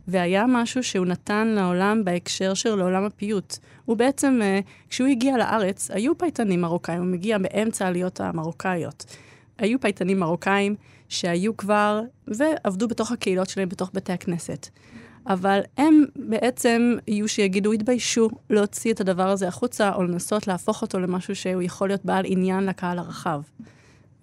[0.07, 3.57] והיה משהו שהוא נתן לעולם בהקשר של עולם הפיוט.
[3.85, 4.59] הוא בעצם, אה,
[4.89, 9.05] כשהוא הגיע לארץ, היו פייטנים מרוקאים, הוא מגיע באמצע העליות המרוקאיות.
[9.57, 10.75] היו פייטנים מרוקאים
[11.09, 14.69] שהיו כבר, ועבדו בתוך הקהילות שלהם, בתוך בתי הכנסת.
[15.27, 20.99] אבל הם בעצם יהיו שיגידו, התביישו להוציא את הדבר הזה החוצה, או לנסות להפוך אותו
[20.99, 23.41] למשהו שהוא יכול להיות בעל עניין לקהל הרחב.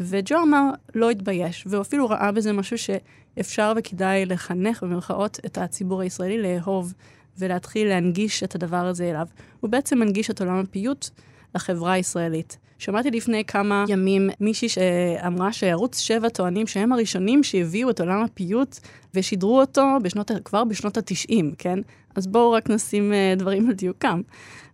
[0.01, 6.01] וג'ו אמר, לא התבייש, והוא אפילו ראה בזה משהו שאפשר וכדאי לחנך, במירכאות, את הציבור
[6.01, 6.95] הישראלי לאהוב
[7.39, 9.26] ולהתחיל להנגיש את הדבר הזה אליו.
[9.61, 11.09] הוא בעצם מנגיש את עולם הפיוט
[11.55, 12.59] לחברה הישראלית.
[12.78, 18.78] שמעתי לפני כמה ימים מישהי שאמרה שערוץ 7 טוענים שהם הראשונים שהביאו את עולם הפיוט
[19.14, 21.78] ושידרו אותו בשנות, כבר בשנות ה-90, כן?
[22.14, 24.20] אז בואו רק נשים uh, דברים על דיוקם.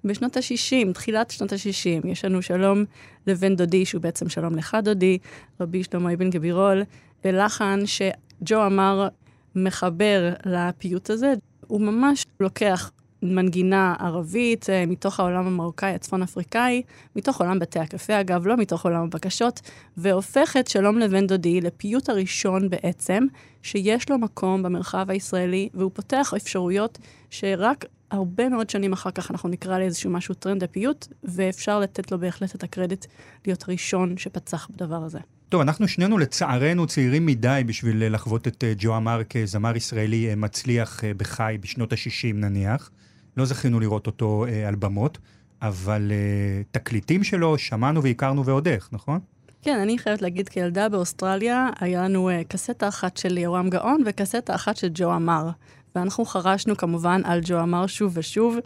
[0.05, 2.85] בשנות ה-60, תחילת שנות ה-60, יש לנו שלום
[3.27, 5.19] לבן דודי, שהוא בעצם שלום לך דודי,
[5.61, 6.83] רבי שלמה אבן גבירול,
[7.25, 9.09] ולחן שג'ו אמר
[9.57, 11.33] מחבר לפיוט הזה.
[11.67, 12.91] הוא ממש לוקח
[13.23, 16.83] מנגינה ערבית אה, מתוך העולם המרוקאי הצפון אפריקאי,
[17.17, 19.61] מתוך עולם בתי הקפה אגב, לא מתוך עולם הבקשות,
[19.97, 23.27] והופך את שלום לבן דודי לפיוט הראשון בעצם,
[23.63, 26.99] שיש לו מקום במרחב הישראלי, והוא פותח אפשרויות
[27.31, 32.19] שרק הרבה מאוד שנים אחר כך אנחנו נקרא לאיזשהו משהו טרנד הפיוט, ואפשר לתת לו
[32.19, 33.07] בהחלט את הקרדיט
[33.47, 35.19] להיות הראשון שפצח בדבר הזה.
[35.49, 40.37] טוב, אנחנו שנינו לצערנו צעירים מדי בשביל לחוות את אה, ג'ו אמר כזמר ישראלי אה,
[40.37, 42.91] מצליח בחי בשנות ה-60 נניח.
[43.37, 45.19] לא זכינו לראות אותו אה, על במות,
[45.63, 49.21] אבל אה, תקליטים שלו שמענו והכרנו ועוד איך, נכון?
[49.63, 54.55] כן, אני חייבת להגיד, כילדה באוסטרליה, היה לנו אה, קסטה אחת של יורם גאון וקסטה
[54.55, 55.51] אחת של ג'ו אמר.
[55.95, 58.57] ואנחנו חרשנו כמובן על ג'ו אמר שוב ושוב.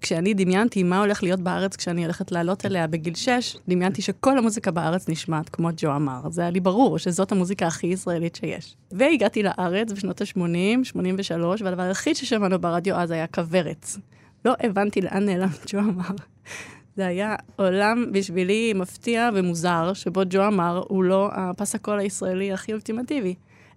[0.00, 4.70] כשאני דמיינתי מה הולך להיות בארץ כשאני הולכת לעלות אליה בגיל 6, דמיינתי שכל המוזיקה
[4.70, 6.20] בארץ נשמעת כמו ג'ו אמר.
[6.30, 8.76] זה היה לי ברור שזאת המוזיקה הכי ישראלית שיש.
[8.92, 13.86] והגעתי לארץ בשנות ה-80, 83, והדבר היחיד ששמענו ברדיו אז היה כוורת.
[14.44, 16.14] לא הבנתי לאן נעלם ג'ו אמר.
[16.96, 23.34] זה היה עולם בשבילי מפתיע ומוזר, שבו ג'ו אמר הוא לא הפסקול הישראלי הכי אולטימטיבי.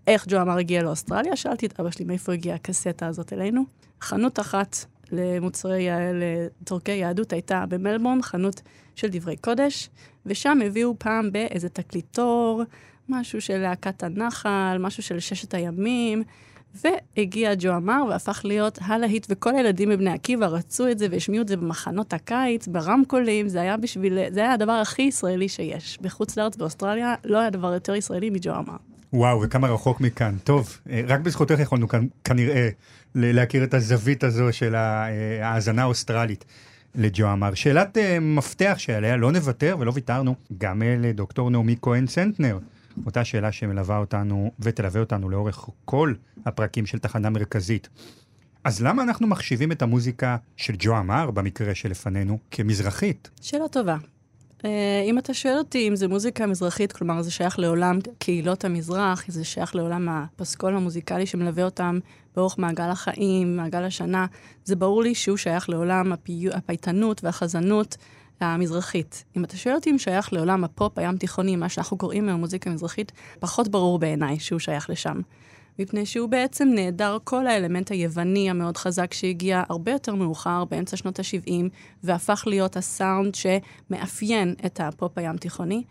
[0.07, 1.35] איך ג'ו אמר הגיע לאוסטרליה?
[1.35, 3.63] שאלתי את אבא שלי מאיפה הגיעה הקסטה הזאת אלינו.
[4.01, 8.61] חנות אחת למוצרי, לצורכי יהדות הייתה במלבורן, חנות
[8.95, 9.89] של דברי קודש,
[10.25, 12.63] ושם הביאו פעם באיזה תקליטור,
[13.09, 16.23] משהו של להקת הנחל, משהו של ששת הימים,
[16.75, 21.47] והגיע ג'ו אמר והפך להיות הלהיט, וכל הילדים בבני עקיבא רצו את זה והשמיעו את
[21.47, 25.97] זה במחנות הקיץ, ברמקולים, זה היה בשביל, זה היה הדבר הכי ישראלי שיש.
[26.01, 28.77] בחוץ לארץ, באוסטרליה, לא היה דבר יותר ישראלי מג'ו אמר.
[29.13, 30.35] וואו, וכמה רחוק מכאן.
[30.43, 32.69] טוב, אה, רק בזכותך יכולנו כאן, כנראה
[33.15, 36.45] להכיר את הזווית הזו של אה, ההאזנה האוסטרלית
[36.95, 37.53] לג'ו אמר.
[37.53, 42.59] שאלת uh, מפתח שעליה לא נוותר ולא ויתרנו, גם לדוקטור נעמי כהן סנטנר.
[43.05, 46.13] אותה שאלה שמלווה אותנו ותלווה אותנו לאורך כל
[46.45, 47.89] הפרקים של תחנה מרכזית.
[48.63, 53.29] אז למה אנחנו מחשיבים את המוזיקה של ג'ו אמר, במקרה שלפנינו, כמזרחית?
[53.41, 53.97] שאלה טובה.
[54.61, 54.65] Uh,
[55.05, 59.43] אם אתה שואל אותי אם זה מוזיקה מזרחית, כלומר זה שייך לעולם קהילות המזרח, זה
[59.43, 61.99] שייך לעולם הפסקול המוזיקלי שמלווה אותם
[62.35, 64.25] באורך מעגל החיים, מעגל השנה,
[64.63, 66.45] זה ברור לי שהוא שייך לעולם הפי...
[66.53, 67.97] הפייטנות והחזנות
[68.39, 69.23] המזרחית.
[69.37, 72.69] אם אתה שואל אותי אם שייך לעולם הפופ הים תיכוני, מה שאנחנו קוראים היום מוזיקה
[72.69, 75.21] מזרחית, פחות ברור בעיניי שהוא שייך לשם.
[75.79, 81.19] מפני שהוא בעצם נעדר כל האלמנט היווני המאוד חזק שהגיע הרבה יותר מאוחר, באמצע שנות
[81.19, 81.51] ה-70,
[82.03, 85.83] והפך להיות הסאונד שמאפיין את הפופ הים תיכוני.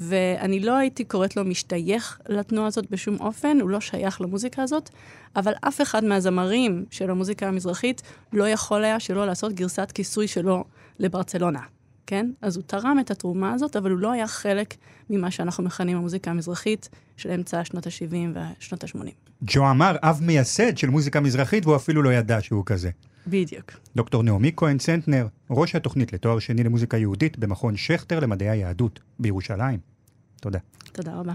[0.00, 4.90] ואני לא הייתי קוראת לו משתייך לתנועה הזאת בשום אופן, הוא לא שייך למוזיקה הזאת,
[5.36, 10.64] אבל אף אחד מהזמרים של המוזיקה המזרחית לא יכול היה שלא לעשות גרסת כיסוי שלו
[10.98, 11.60] לברצלונה.
[12.06, 12.30] כן?
[12.42, 14.74] אז הוא תרם את התרומה הזאת, אבל הוא לא היה חלק
[15.10, 19.27] ממה שאנחנו מכנים המוזיקה המזרחית של אמצע שנות ה-70 ושנות ה-80.
[19.42, 22.90] ג'ו אמר, אב מייסד של מוזיקה מזרחית, והוא אפילו לא ידע שהוא כזה.
[23.26, 23.72] בדיוק.
[23.96, 29.78] דוקטור נעמי כהן צנטנר, ראש התוכנית לתואר שני למוזיקה יהודית במכון שכטר למדעי היהדות בירושלים.
[30.40, 30.58] תודה.
[30.92, 31.34] תודה רבה.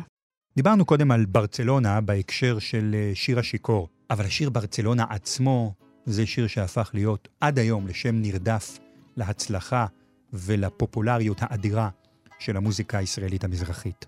[0.55, 5.73] דיברנו קודם על ברצלונה בהקשר של אה, שיר השיכור, אבל השיר ברצלונה עצמו
[6.05, 8.79] זה שיר שהפך להיות עד היום לשם נרדף
[9.17, 9.85] להצלחה
[10.33, 11.89] ולפופולריות האדירה
[12.39, 14.05] של המוזיקה הישראלית המזרחית.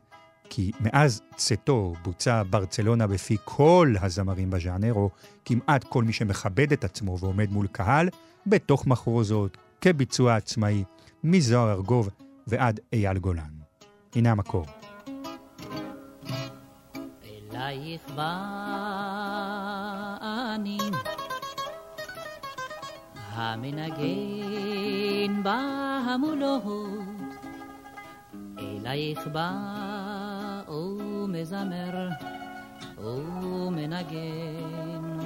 [0.49, 5.09] כי מאז צאתו בוצע ברצלונה בפי כל הזמרים בז'אנר, או
[5.45, 8.09] כמעט כל מי שמכבד את עצמו ועומד מול קהל,
[8.47, 10.83] בתוך מחרוזות, כביצוע עצמאי,
[11.23, 12.09] מזוהר ארגוב
[12.47, 13.51] ועד אייל גולן.
[14.15, 14.65] הנה המקור.
[17.25, 18.37] אלייך באני
[23.31, 23.83] המנגן
[25.43, 26.63] בהמולות,
[28.59, 29.84] אלייך בא
[31.35, 32.09] ומזמר
[32.97, 34.21] ומנגן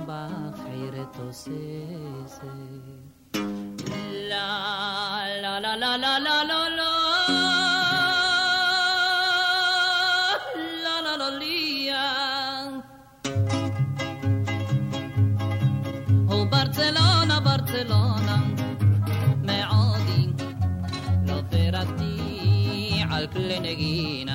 [0.08, 2.44] בחיר תוססת.
[4.30, 6.90] לה לה לה לה לה לה לה לה
[10.84, 12.10] לה לה לה ליה
[16.30, 18.38] Oh Barcelona, Barcelona,
[19.48, 20.26] מעודי
[21.28, 24.29] לא פירקתי על כלי נגינה.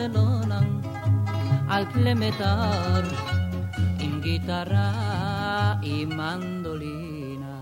[0.00, 0.80] Barcelonan
[1.68, 3.04] al Clemetar
[3.98, 7.60] en guitarra y mandolina.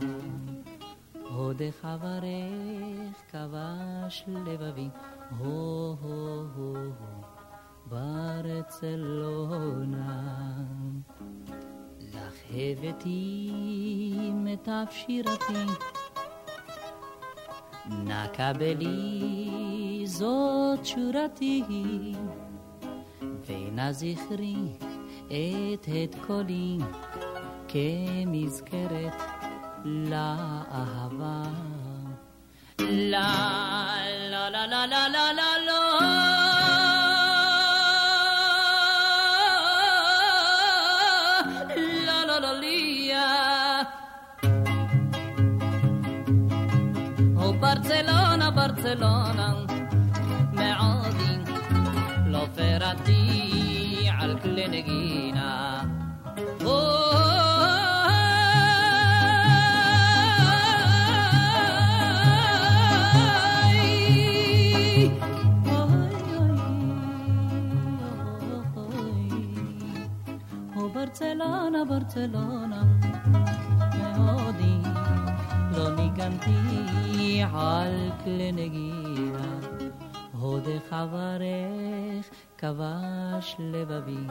[1.37, 4.93] O de Javarez, Cavash, Levavi,
[5.43, 6.95] oh, oh, oh,
[7.91, 9.09] Barcelona.
[12.01, 13.51] לך הבאתי
[14.35, 15.65] מיטב שירתי
[17.91, 19.23] נקבלי
[20.05, 21.63] זאת שורתי,
[23.47, 24.57] ונא זכרי
[25.27, 26.79] את את קולי
[27.69, 29.23] כמזכרת
[29.85, 31.43] לאהבה.
[32.81, 33.97] לה
[34.31, 35.88] לה לה לה לה לה לה לא.
[47.61, 49.49] Barcellona, Barcellona
[50.57, 50.71] ما
[52.27, 55.59] لو فردي على الكل نجينا
[70.99, 72.78] Barcelona, Barcelona.
[76.19, 79.61] לא ניגנתי על כלי נגינה,
[80.33, 84.27] הודך אברך כבש לבבי.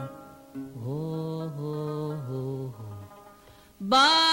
[3.80, 4.28] ברצלונה.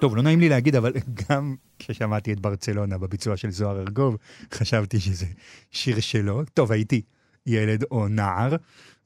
[0.00, 0.92] טוב, לא נעים לי להגיד, אבל
[1.30, 4.16] גם כששמעתי את ברצלונה בביצוע של זוהר ארגוב,
[4.54, 5.26] חשבתי שזה
[5.70, 6.42] שיר שלו.
[6.54, 7.02] טוב, הייתי
[7.48, 8.56] ילד או נער,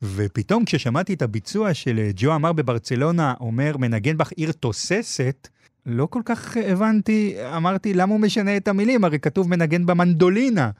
[0.03, 5.49] ופתאום כששמעתי את הביצוע של ג'ו אמר בברצלונה, אומר, מנגן בך עיר תוססת,
[5.86, 9.05] לא כל כך הבנתי, אמרתי, למה הוא משנה את המילים?
[9.05, 10.70] הרי כתוב מנגן במנדולינה.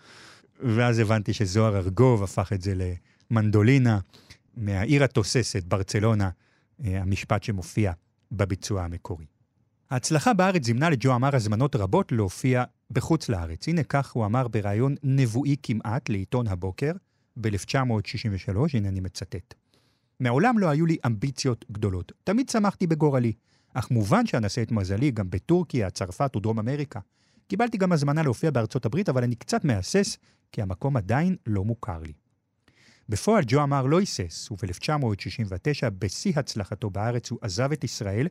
[0.61, 2.75] ואז הבנתי שזוהר ארגוב הפך את זה
[3.31, 3.99] למנדולינה,
[4.57, 6.31] מהעיר התוססת, ברצלונה,
[6.85, 7.93] אה, המשפט שמופיע
[8.33, 9.25] בביצוע המקורי.
[9.91, 13.69] ההצלחה בארץ זימנה לג'ו אמר הזמנות רבות להופיע בחוץ לארץ.
[13.69, 16.93] הנה כך הוא אמר בריאיון נבואי כמעט לעיתון הבוקר
[17.37, 19.55] ב-1963, הנה אני מצטט.
[20.21, 22.13] מעולם לא היו לי אמביציות גדולות.
[22.25, 23.33] תמיד שמחתי בגורלי.
[23.75, 27.01] אך מובן שאנסה את מזלי גם בטורקיה, צרפת ודרום אמריקה.
[27.49, 30.19] קיבלתי גם הזמנה להופיע בארצות הברית, אבל אני קצת מהסס,
[30.53, 32.13] כי המקום עדיין לא מוכר לי.
[33.09, 38.27] בפועל ג'ו אמר לא היסס, וב-1969, בשיא הצלחתו בארץ, הוא עזב את ישראל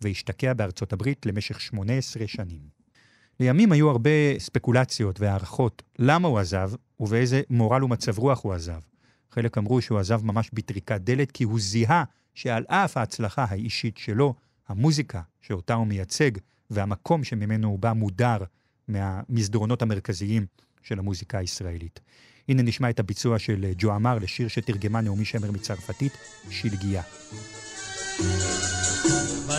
[0.00, 2.83] והשתקע בארצות הברית למשך 18 שנים.
[3.40, 6.70] לימים היו הרבה ספקולציות והערכות למה הוא עזב
[7.00, 8.80] ובאיזה מורל ומצב רוח הוא עזב.
[9.30, 12.04] חלק אמרו שהוא עזב ממש בטריקת דלת כי הוא זיהה
[12.34, 14.34] שעל אף ההצלחה האישית שלו,
[14.68, 16.30] המוזיקה שאותה הוא מייצג
[16.70, 18.38] והמקום שממנו הוא בא מודר
[18.88, 20.46] מהמסדרונות המרכזיים
[20.82, 22.00] של המוזיקה הישראלית.
[22.48, 26.12] הנה נשמע את הביצוע של ג'ו אמר לשיר שתרגמה נעמי שמר מצרפתית,
[26.50, 27.02] שלגיה.
[27.02, 28.83] כבר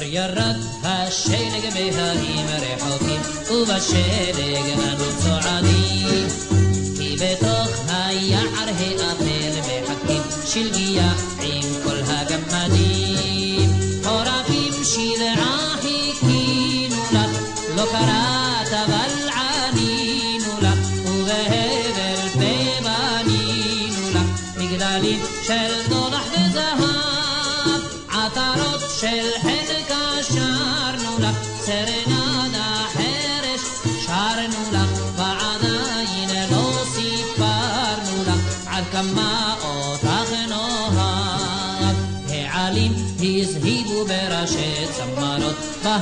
[0.06, 6.28] ירד השלג בהרים רחוקים, ובשלג אנו צועדים.
[6.98, 11.75] כי בתוך היער האפל מחכים שלגיה עם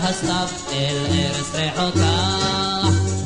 [0.01, 2.39] בהסתיו אל ארץ רחוקה.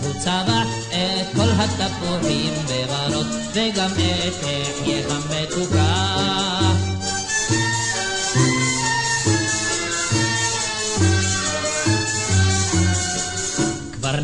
[0.04, 1.50] הוא צבח את כל
[1.80, 6.17] התפוחים בברות, וגם את לחייך המתוקה.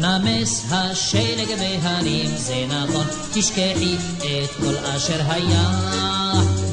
[0.04, 5.72] נמס השלג בהרים, זה נכון, תשכחי את כל אשר היה.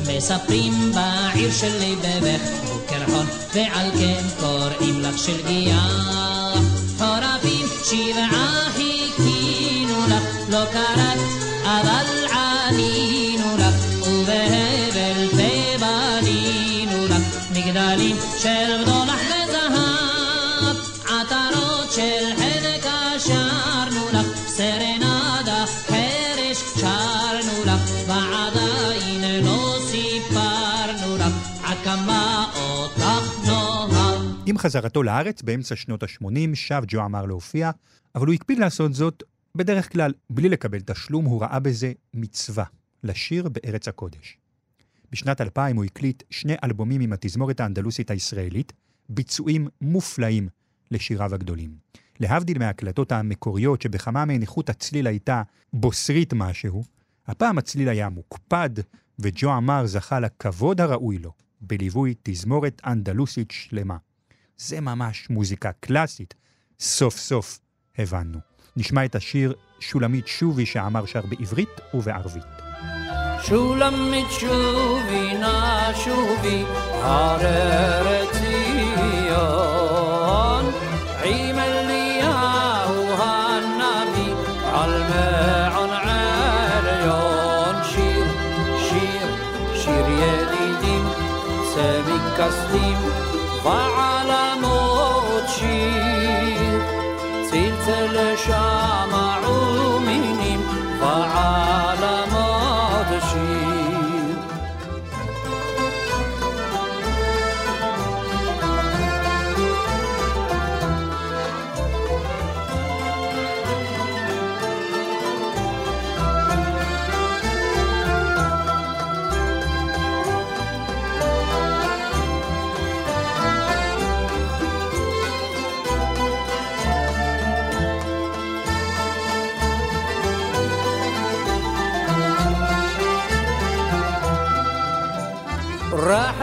[0.08, 5.88] מספרים בעיר שלי בבך וקרחון, ועל כן קוראים לך שלגיה.
[6.98, 11.18] חורפים שבעה חיכינו לך, לא קראת,
[11.64, 12.19] אבל
[34.60, 37.70] חזרתו לארץ באמצע שנות ה-80 שב ג'ו אמר להופיע,
[38.14, 39.22] אבל הוא הקפיד לעשות זאת
[39.54, 42.64] בדרך כלל בלי לקבל תשלום, הוא ראה בזה מצווה,
[43.04, 44.38] לשיר בארץ הקודש.
[45.12, 48.72] בשנת 2000 הוא הקליט שני אלבומים עם התזמורת האנדלוסית הישראלית,
[49.08, 50.48] ביצועים מופלאים
[50.90, 51.74] לשיריו הגדולים.
[52.20, 55.42] להבדיל מההקלטות המקוריות שבכמה מהן איכות הצליל הייתה
[55.72, 56.84] בוסרית משהו,
[57.26, 58.70] הפעם הצליל היה מוקפד,
[59.18, 63.96] וג'ו אמר זכה לכבוד הראוי לו, בליווי תזמורת אנדלוסית שלמה.
[64.60, 66.34] זה ממש מוזיקה קלאסית,
[66.80, 67.58] סוף סוף
[67.98, 68.38] הבנו.
[68.76, 72.42] נשמע את השיר שולמית שובי שאמר שר בעברית ובערבית.
[73.42, 79.04] שולמית שובי נא שובי הרר ציון
[81.24, 84.34] עם אליהו הנביא
[84.72, 85.90] על מעון
[86.82, 88.26] עליון שיר
[88.88, 89.26] שיר
[89.74, 91.04] שיר ידידים
[91.74, 92.98] צמי כסדים
[93.64, 94.49] ועלמות
[97.79, 98.68] צלצל שמעו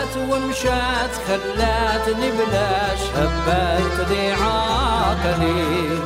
[0.07, 5.99] راحت ومشات خلاتني بلاش هبلت لي عقلي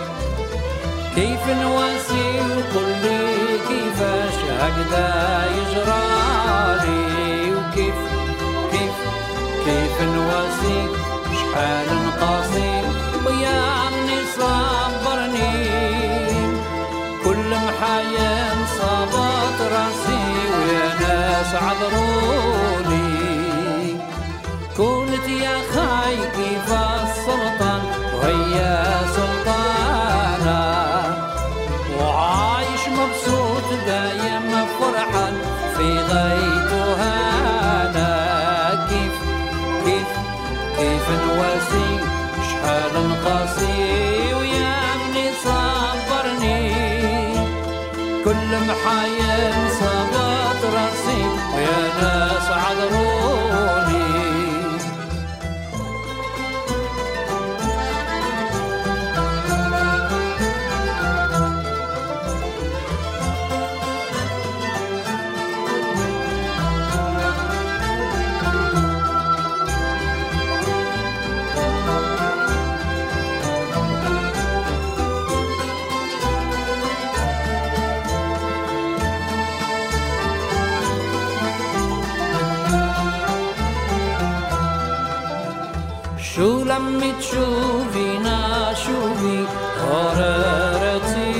[1.15, 7.05] كيف نواسي وقل لي كيفاش هكذا يجرالي
[7.55, 7.95] وكيف
[8.71, 8.97] كيف
[9.65, 10.87] كيف نواسي؟
[11.33, 12.81] شحال نقاسي
[13.25, 15.53] ويا عمي صبرني
[17.23, 18.33] كل محايا
[18.79, 20.23] صابت راسي
[20.57, 23.00] ويا ناس عذروني.
[31.99, 35.35] وعايش مبسوط دايم فرحان
[35.77, 35.87] في
[37.81, 38.11] أنا
[38.89, 39.15] كيف
[39.85, 40.11] كيف
[40.77, 41.89] كيف نواسي
[42.49, 44.81] شحال نقاسي ويا
[45.43, 46.63] صبرني.
[48.25, 51.21] كل محايل صبت راسي.
[51.55, 53.20] ويا ناس عذروا
[86.71, 89.45] لما تشوفي ناشوفي
[89.81, 91.33] قرارتي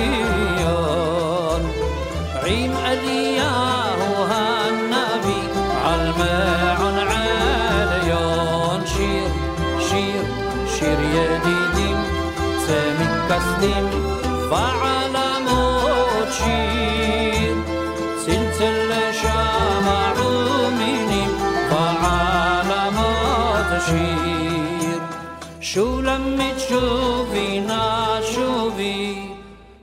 [2.44, 4.02] عيم ألياه
[4.32, 5.42] هالنبي
[5.86, 9.30] عالمعن عاليون شير
[9.90, 10.24] شير
[10.80, 12.00] شير يا ديدم
[12.68, 13.88] سامي كسلم
[14.52, 15.01] فعال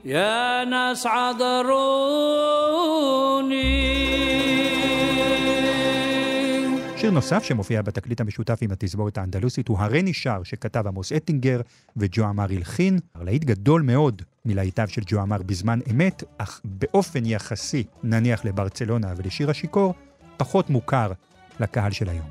[0.08, 2.44] يا ناس عذروني
[6.96, 11.60] שיר נוסף שמופיע בתקליט המשותף עם התזמורת האנדלוסית הוא "הרי נשאר" שכתב עמוס אטינגר
[11.96, 12.98] וג'ו אמר הלחין.
[13.22, 19.50] להיט גדול מאוד מלהיטיו של ג'ו אמר בזמן אמת, אך באופן יחסי, נניח לברצלונה ולשיר
[19.50, 19.94] השיכור,
[20.36, 21.12] פחות מוכר
[21.60, 22.30] לקהל של היום.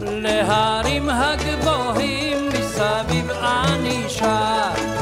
[0.00, 4.99] להרים הגבוהים מסביב אני שר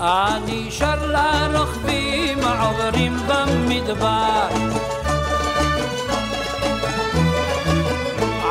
[0.00, 4.48] אני שר לרוכבים העוברים במדבר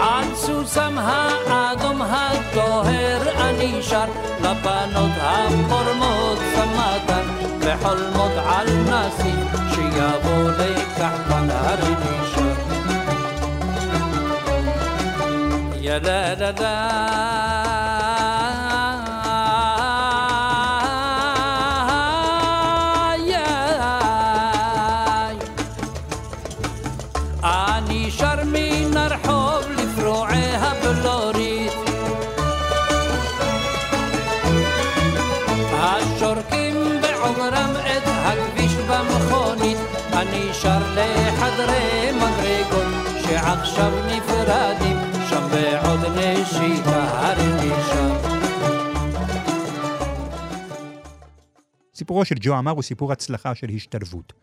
[0.02, 4.06] על סוסם האדום הטוהר אני שר
[4.40, 7.28] לבנות הפורמות סמתן
[7.60, 9.36] וחולמות על נשיא
[9.70, 12.54] שיבוא לקח בנהר נשאר
[15.82, 17.55] יא לה לה לה
[52.16, 54.34] סיפורו של ג'ו אמר הוא סיפור הצלחה של השתלבות.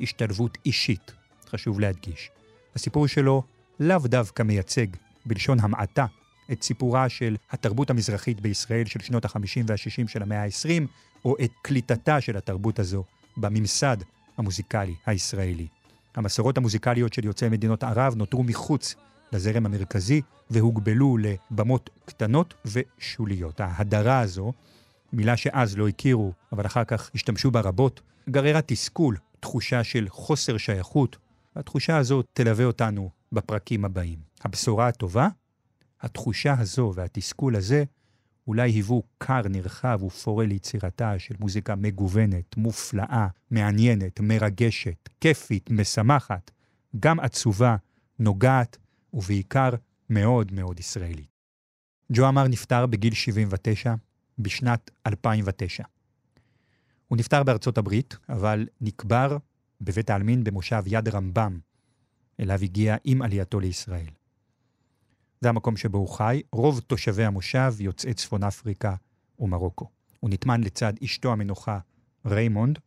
[0.00, 1.12] השתלבות אישית,
[1.50, 2.30] חשוב להדגיש.
[2.74, 3.42] הסיפור שלו
[3.80, 4.86] לאו דווקא מייצג,
[5.26, 6.06] בלשון המעטה,
[6.52, 10.82] את סיפורה של התרבות המזרחית בישראל של שנות ה-50 וה-60 של המאה ה-20,
[11.24, 13.04] או את קליטתה של התרבות הזו
[13.36, 13.96] בממסד
[14.38, 15.66] המוזיקלי הישראלי.
[16.14, 18.94] המסורות המוזיקליות של יוצאי מדינות ערב נותרו מחוץ
[19.32, 20.20] לזרם המרכזי
[20.50, 23.60] והוגבלו לבמות קטנות ושוליות.
[23.60, 24.52] ההדרה הזו,
[25.14, 28.00] מילה שאז לא הכירו, אבל אחר כך השתמשו בה רבות,
[28.30, 31.16] גררה תסכול, תחושה של חוסר שייכות,
[31.56, 34.18] והתחושה הזו תלווה אותנו בפרקים הבאים.
[34.44, 35.28] הבשורה הטובה,
[36.00, 37.84] התחושה הזו והתסכול הזה
[38.46, 46.50] אולי היוו כר נרחב ופורה ליצירתה של מוזיקה מגוונת, מופלאה, מעניינת, מרגשת, כיפית, משמחת,
[47.00, 47.76] גם עצובה,
[48.18, 48.78] נוגעת,
[49.12, 49.70] ובעיקר
[50.10, 51.34] מאוד מאוד ישראלית.
[52.12, 53.94] ג'ו אמר נפטר בגיל 79
[54.38, 55.84] בשנת 2009.
[57.08, 59.36] הוא נפטר בארצות הברית, אבל נקבר
[59.80, 61.58] בבית העלמין במושב יד רמב"ם,
[62.40, 64.10] אליו הגיע עם עלייתו לישראל.
[65.40, 68.94] זה המקום שבו הוא חי, רוב תושבי המושב יוצאי צפון אפריקה
[69.38, 69.88] ומרוקו.
[70.20, 71.78] הוא נטמן לצד אשתו המנוחה
[72.26, 72.78] ריימונד,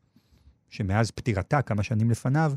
[0.69, 2.53] שמאז פטירתה כמה שנים לפניו,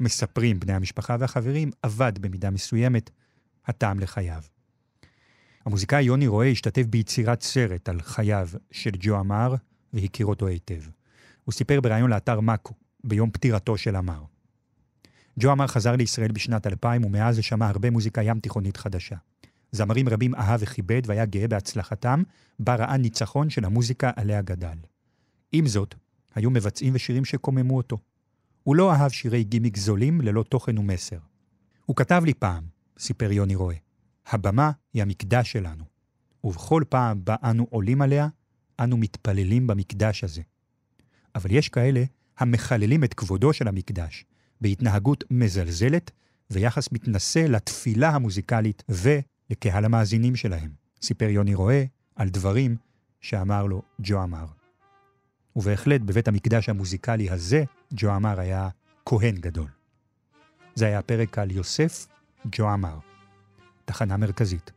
[0.00, 3.10] מספרים בני המשפחה והחברים, אבד במידה מסוימת
[3.66, 4.42] הטעם לחייו.
[5.66, 9.54] המוזיקאי יוני רואה השתתף ביצירת סרט על חייו של ג'ו אמר,
[9.92, 10.82] והכיר אותו היטב.
[11.44, 14.22] הוא סיפר בריאיון לאתר מאקו, ביום פטירתו של אמר.
[15.38, 19.16] ג'ו אמר חזר לישראל בשנת 2000, ומאז שמע הרבה מוזיקה ים תיכונית חדשה.
[19.72, 22.22] זמרים רבים אהב וכיבד והיה גאה בהצלחתם,
[22.58, 24.76] בה ראה ניצחון של המוזיקה עליה גדל.
[25.52, 25.94] עם זאת,
[26.34, 27.98] היו מבצעים ושירים שקוממו אותו.
[28.62, 31.18] הוא לא אהב שירי גימיק זולים ללא תוכן ומסר.
[31.86, 32.64] הוא כתב לי פעם,
[32.98, 33.76] סיפר יוני רואה,
[34.26, 35.84] הבמה היא המקדש שלנו,
[36.44, 38.28] ובכל פעם בה אנו עולים עליה,
[38.80, 40.42] אנו מתפללים במקדש הזה.
[41.34, 42.04] אבל יש כאלה
[42.38, 44.24] המחללים את כבודו של המקדש,
[44.60, 46.10] בהתנהגות מזלזלת
[46.50, 50.70] ויחס מתנשא לתפילה המוזיקלית ולקהל המאזינים שלהם.
[51.02, 51.84] סיפר יוני רואה
[52.16, 52.76] על דברים
[53.20, 54.46] שאמר לו ג'ו אמר.
[55.56, 57.64] ובהחלט בבית המקדש המוזיקלי הזה,
[57.94, 58.68] ג'ו אמר היה
[59.06, 59.68] כהן גדול.
[60.74, 62.06] זה היה הפרק על יוסף
[62.52, 62.98] ג'ו אמר.
[63.86, 64.70] תחנה מרכזית.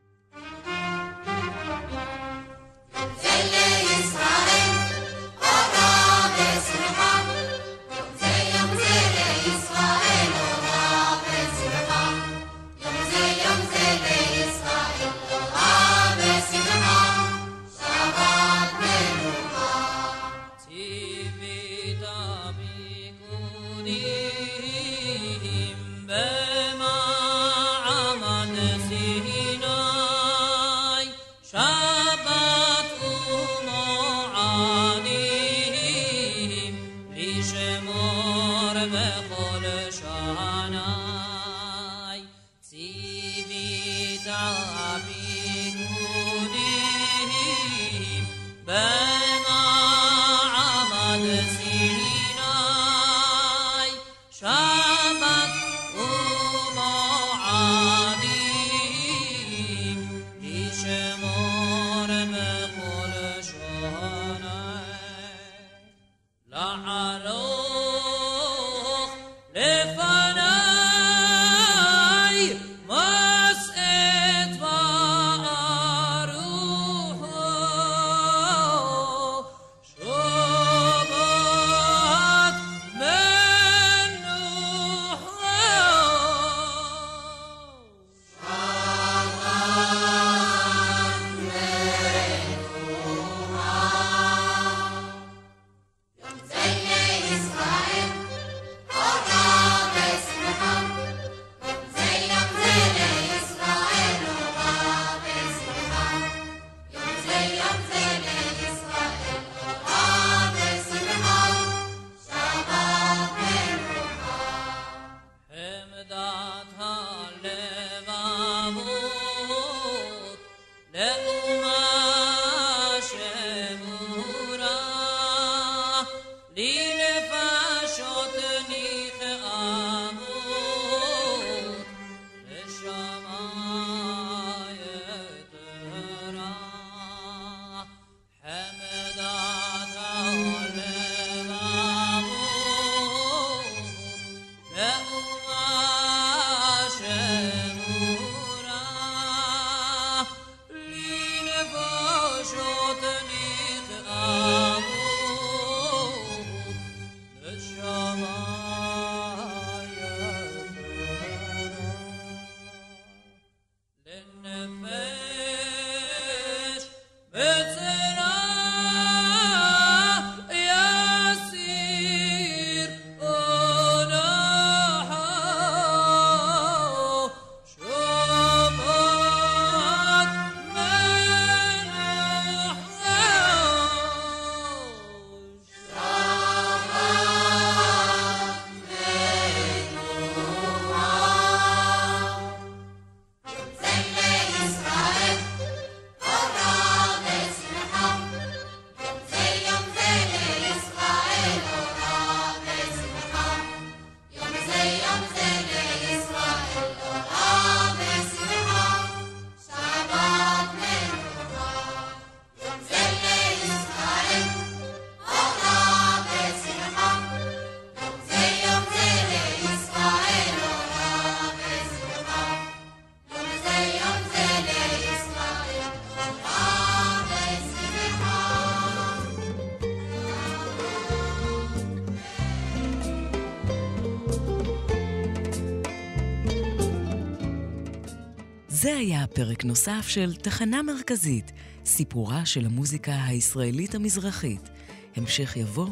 [238.99, 241.51] היה פרק נוסף של תחנה מרכזית,
[241.85, 244.69] סיפורה של המוזיקה הישראלית המזרחית.
[245.15, 245.87] המשך יבוא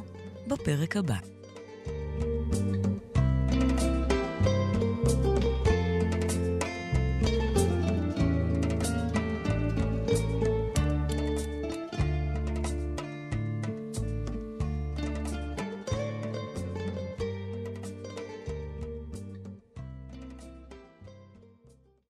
[0.47, 1.36] בפרק הבא.